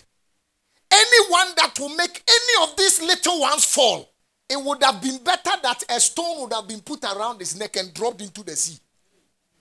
[0.91, 4.09] Anyone that will make any of these little ones fall,
[4.49, 7.77] it would have been better that a stone would have been put around his neck
[7.77, 8.77] and dropped into the sea.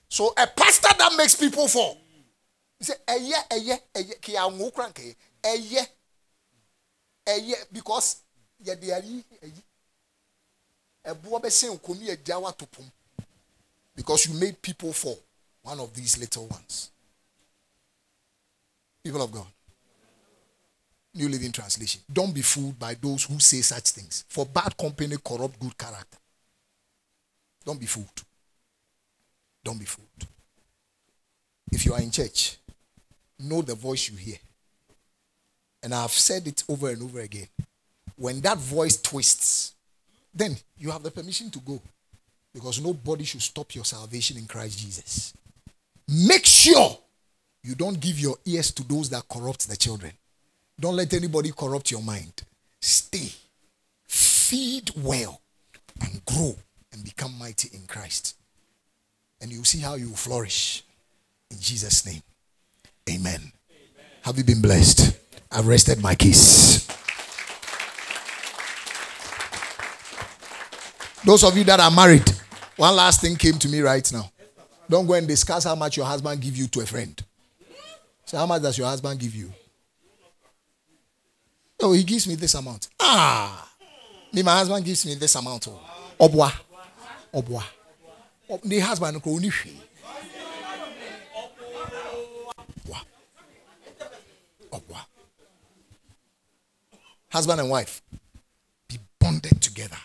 [0.08, 1.99] So a pastor that makes people fall.
[2.80, 5.86] Said, Eye, eye, eye, ki a ngukranke, eye,
[7.28, 8.22] eye, because
[8.64, 9.62] ye de ayi, ayi.
[11.04, 12.84] Ebuwa be se nkomi jawa topum.
[13.94, 15.18] Because you made people fall
[15.62, 16.90] one of these little ones.
[19.04, 19.46] People of God.
[21.14, 22.00] New Living Translation.
[22.10, 24.24] Don't be fooled by those who say such things.
[24.28, 26.18] For bad company corrupt good character.
[27.64, 28.22] Don't be fooled.
[29.64, 30.08] Don't be fooled.
[31.72, 32.58] If you are in church,
[33.42, 34.36] know the voice you hear.
[35.82, 37.48] And I've said it over and over again.
[38.16, 39.74] When that voice twists,
[40.34, 41.80] then you have the permission to go.
[42.52, 45.32] Because nobody should stop your salvation in Christ Jesus.
[46.08, 46.98] Make sure
[47.62, 50.12] you don't give your ears to those that corrupt the children.
[50.78, 52.42] Don't let anybody corrupt your mind.
[52.80, 53.30] Stay,
[54.06, 55.40] feed well,
[56.00, 56.56] and grow
[56.92, 58.36] and become mighty in Christ.
[59.40, 60.82] And you'll see how you flourish.
[61.50, 62.22] In Jesus' name.
[63.08, 63.34] Amen.
[63.34, 63.52] Amen.
[64.22, 65.18] Have you been blessed?
[65.50, 66.86] I've rested my case.
[71.24, 72.28] Those of you that are married,
[72.76, 74.30] one last thing came to me right now.
[74.88, 77.22] Don't go and discuss how much your husband give you to a friend.
[78.24, 79.52] So how much does your husband give you?
[81.80, 82.88] Oh, he gives me this amount.
[82.98, 83.68] Ah,
[84.32, 85.68] me, my husband gives me this amount.
[85.68, 85.80] Oh,
[86.28, 86.52] obwa,
[87.34, 87.64] obwa.
[88.64, 89.22] The husband
[97.30, 98.02] Husband and wife,
[98.88, 99.96] be bonded together.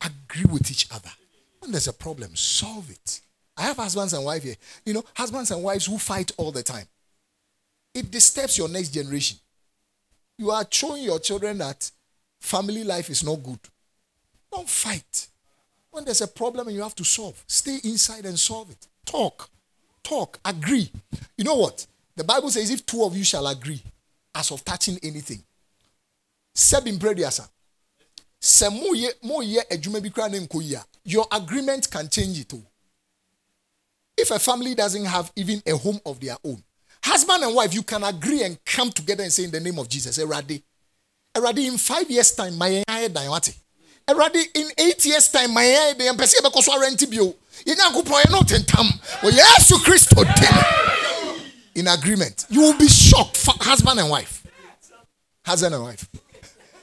[0.00, 1.10] Agree with each other.
[1.60, 3.20] When there's a problem, solve it.
[3.56, 4.56] I have husbands and wives here.
[4.84, 6.86] You know, husbands and wives who fight all the time.
[7.94, 9.38] It disturbs your next generation.
[10.38, 11.90] You are showing your children that
[12.40, 13.60] family life is not good.
[14.50, 15.28] Don't fight.
[15.90, 18.86] When there's a problem and you have to solve, stay inside and solve it.
[19.04, 19.50] Talk.
[20.02, 20.40] Talk.
[20.44, 20.90] Agree.
[21.36, 21.86] You know what?
[22.16, 23.82] The Bible says if two of you shall agree
[24.34, 25.42] as of touching anything.
[26.54, 27.48] Sebin prediasa.
[31.04, 32.62] Your agreement can change it too.
[34.16, 36.62] If a family doesn't have even a home of their own,
[37.02, 39.88] husband and wife, you can agree and come together and say in the name of
[39.88, 40.62] Jesus, Eradi.
[41.34, 43.56] Eradi, in five years' time, my dayawati.
[44.08, 47.34] Eradi, in eight years' time, my rent bio.
[48.02, 48.86] Point not in tam.
[49.22, 50.12] Well, yes, you Christ
[51.74, 54.44] In agreement, you will be shocked, husband and wife.
[55.44, 56.08] Husband and wife.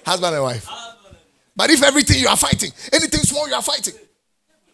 [0.05, 0.67] Husband and wife.
[1.55, 3.93] But if everything you are fighting, anything small you are fighting,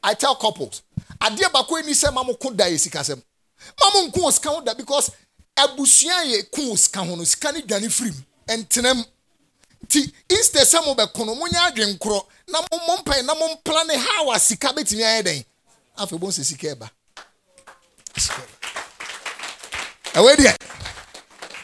[0.03, 0.83] I tell couples,
[1.19, 5.09] adeɛ baako ni sɛ mamu ko da yɛ sika mamu nko sika ho da because
[5.57, 7.89] abusua yɛ ko sika ho no sika ne dwane
[10.29, 13.55] instead sɛ mo bɛ kono mo nya adwen korɔ na mo mo mpae na mo
[13.55, 15.45] mpla ne ha wa sika betumi ayɛ dɛn.
[15.97, 16.89] Afei bo nsɛ sika ɛba.
[20.13, 20.55] Ɛwɛ deɛ?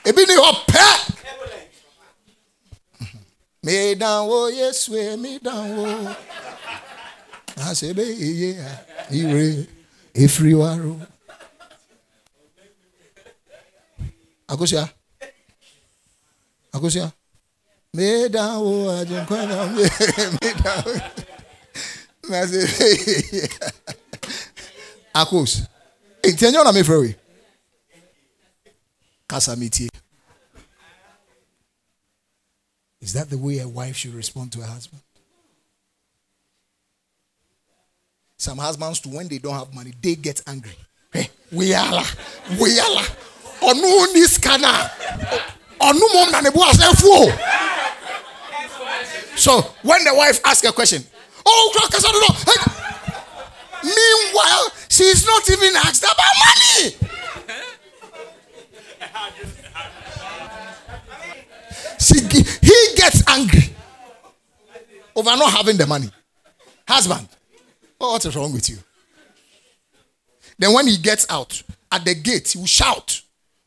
[0.05, 1.10] Ebi ni hɔ pɛ.
[3.63, 6.15] Me down wo yesu me down wo.
[7.57, 8.57] Asebe ye
[9.11, 9.67] ire
[10.13, 10.99] efiri waro.
[14.47, 14.89] Akosia.
[16.73, 17.11] Akosia.
[17.93, 19.83] Me down wo ajenkwa na me
[20.41, 21.01] me down.
[22.29, 23.49] Na se
[25.13, 25.61] Akos.
[26.23, 26.73] Enti na
[33.01, 35.01] Is that the way a wife should respond to a husband?
[38.37, 40.75] Some husbands, too, when they don't have money, they get angry.
[41.11, 42.03] Hey, we are,
[42.59, 43.05] we are.
[43.61, 44.89] Onu ni scanner.
[45.79, 47.31] Onu mom na nebu asefu.
[49.37, 51.03] So when the wife asks a question,
[51.45, 52.35] oh, crackers, I don't know.
[53.83, 56.95] Meanwhile, she's not even asked about money.
[62.01, 63.69] She, he gets angry
[65.15, 66.09] over not having the money.
[66.87, 67.27] Husband,
[67.99, 68.77] oh, what is wrong with you?
[70.57, 71.61] Then when he gets out
[71.91, 73.21] at the gate, he will shout,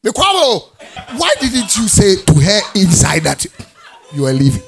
[0.04, 0.72] oh.
[1.16, 3.46] Why didn't you say to her inside that
[4.12, 4.64] you are leaving?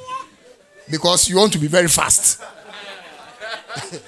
[0.89, 2.41] Because you want to be very fast.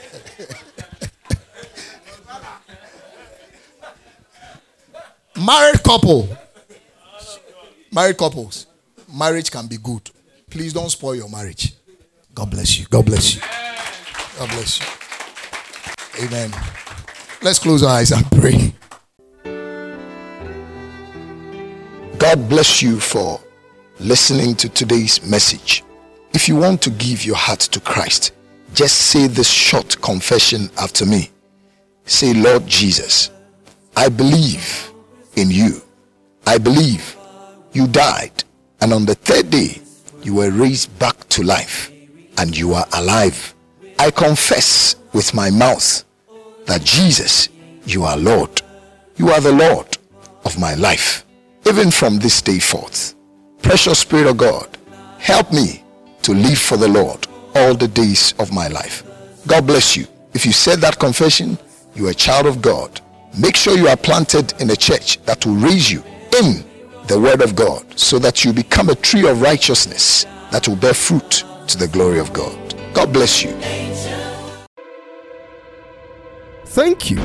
[5.37, 6.29] Married couple.
[7.91, 8.68] Married couples
[9.13, 10.11] marriage can be good.
[10.51, 11.75] Please don't spoil your marriage.
[12.35, 12.87] God bless you.
[12.89, 13.41] God bless you.
[14.39, 14.87] God bless you.
[16.25, 16.51] Amen.
[17.43, 18.75] Let's close our eyes and pray.
[22.19, 23.41] God bless you for
[24.01, 25.85] listening to today's message.
[26.35, 28.33] If you want to give your heart to Christ,
[28.75, 31.31] just say this short confession after me.
[32.05, 33.31] Say, Lord Jesus,
[33.97, 34.93] I believe
[35.37, 35.81] in you.
[36.47, 37.17] I believe
[37.73, 38.45] you died
[38.81, 39.81] and on the third day,
[40.23, 41.91] you were raised back to life
[42.39, 43.55] and you are alive.
[43.99, 46.05] I confess with my mouth
[46.67, 47.49] that Jesus,
[47.85, 48.63] you are Lord.
[49.17, 49.99] You are the Lord
[50.45, 51.25] of my life,
[51.67, 53.15] even from this day forth.
[53.63, 54.79] Precious Spirit of God,
[55.19, 55.83] help me
[56.23, 59.03] to live for the Lord all the days of my life.
[59.47, 60.07] God bless you.
[60.35, 61.59] If you said that confession,
[61.95, 63.01] you are a child of God.
[63.37, 66.05] Make sure you are planted in a church that will raise you
[66.41, 66.65] in
[67.09, 70.93] the word of God so that you become a tree of righteousness that will bear
[70.93, 72.75] fruit to the glory of God.
[72.93, 73.51] God bless you.
[76.67, 77.19] Thank you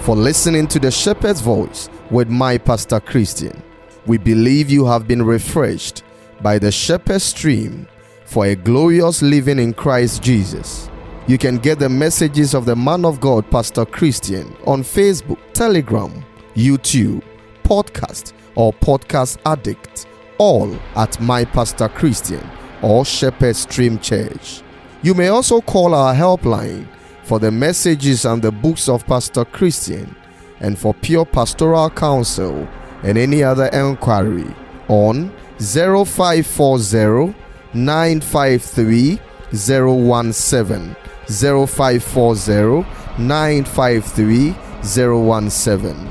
[0.00, 3.62] for listening to the Shepherd's Voice with my Pastor Christian.
[4.06, 6.02] We believe you have been refreshed
[6.42, 7.86] by the Shepherd's Stream
[8.24, 10.90] for a glorious living in Christ Jesus.
[11.28, 16.24] You can get the messages of the man of God, Pastor Christian, on Facebook, Telegram,
[16.56, 17.22] YouTube,
[17.62, 20.06] podcast, or podcast addict,
[20.38, 22.48] all at My Pastor Christian
[22.82, 24.62] or Shepherd Stream Church.
[25.02, 26.86] You may also call our helpline
[27.24, 30.14] for the messages and the books of Pastor Christian
[30.60, 32.68] and for pure pastoral counsel
[33.02, 34.54] and any other enquiry
[34.88, 37.34] on 0540
[37.72, 39.20] 953
[39.52, 40.96] 017
[41.26, 42.86] 0540
[43.18, 46.08] 953 017.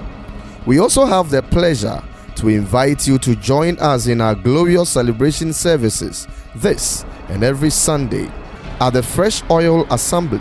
[0.65, 2.03] We also have the pleasure
[2.39, 6.25] to invite you to join us in our glorious celebration services
[6.55, 8.31] this and every Sunday
[8.79, 10.39] at the Fresh Oil Assembly,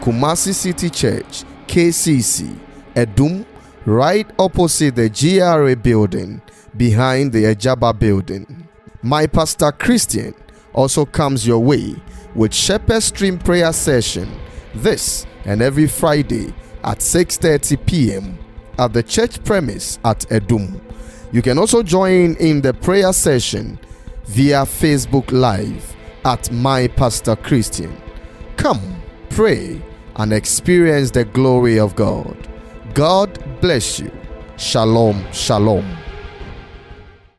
[0.00, 2.54] Kumasi City Church, KCC,
[2.94, 3.46] Adum,
[3.86, 6.42] right opposite the GRA building
[6.76, 8.68] behind the Ejaba building.
[9.02, 10.34] My pastor Christian
[10.74, 11.96] also comes your way
[12.34, 14.28] with Shepherd Stream prayer session
[14.74, 16.52] this and every Friday
[16.84, 18.38] at 6:30 p.m.
[18.78, 20.78] at the church premise at Adum.
[21.30, 23.78] You can also join in the prayer session
[24.24, 25.94] via Facebook Live
[26.24, 27.94] at My Pastor Christian.
[28.56, 29.82] Come, pray,
[30.16, 32.48] and experience the glory of God.
[32.94, 34.10] God bless you.
[34.56, 35.86] Shalom, shalom.